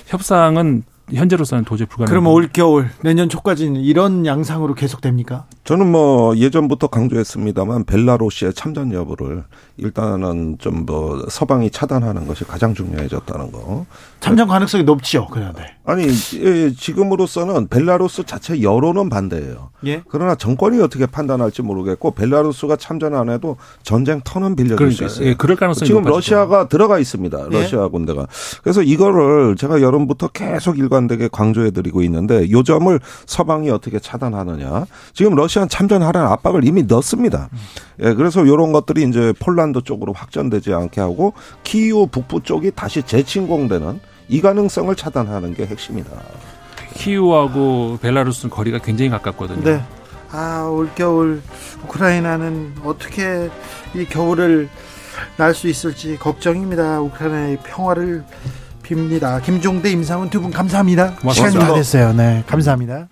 [0.08, 2.10] 협상은 현재로서는 도저히 불가능.
[2.10, 5.46] 그럼 올 겨울 내년 초까지는 이런 양상으로 계속됩니까?
[5.66, 9.44] 저는 뭐 예전부터 강조했습니다만 벨라루시의 참전 여부를
[9.78, 13.86] 일단은 좀 뭐 서방이 차단하는 것이 가장 중요해졌다는 거.
[14.24, 15.28] 참전 가능성이 높지요.
[15.28, 15.76] 그래야 돼.
[15.84, 19.72] 아니 예, 지금으로서는 벨라루스 자체 여론은 반대예요.
[19.86, 20.02] 예.
[20.08, 25.28] 그러나 정권이 어떻게 판단할지 모르겠고 벨라루스가 참전 안 해도 전쟁 터는 빌려줄 수 그러니까 있어요.
[25.28, 26.36] 예, 그럴 가능성이 지금 높아지죠.
[26.36, 27.48] 러시아가 들어가 있습니다.
[27.52, 27.54] 예.
[27.54, 28.26] 러시아 군대가.
[28.64, 34.86] 그래서 이거를 제가 여름부터 계속 일관되게 강조해드리고 있는데 요 점을 서방이 어떻게 차단하느냐.
[35.12, 37.50] 지금 러시아는 참전하라는 압박을 이미 넣습니다.
[38.02, 44.13] 예, 그래서 이런 것들이 이제 폴란드 쪽으로 확전되지 않게 하고 키이우 북부 쪽이 다시 재침공되는
[44.28, 46.10] 이 가능성을 차단하는 게 핵심이다.
[46.96, 49.64] 키우하고 벨라루스는 거리가 굉장히 가깝거든요.
[49.64, 49.84] 네.
[50.32, 51.42] 아, 올 겨울
[51.84, 53.50] 우크라이나는 어떻게
[53.96, 54.70] 이 겨울을
[55.38, 57.00] 날 수 있을지 걱정입니다.
[57.02, 58.24] 우크라이나의 평화를
[58.84, 59.42] 빕니다.
[59.44, 61.16] 김종대 임상훈 두 분 감사합니다.
[61.16, 61.52] 고맙습니다.
[61.52, 62.14] 시간이 다 됐어요.
[62.14, 63.08] 네, 감사합니다.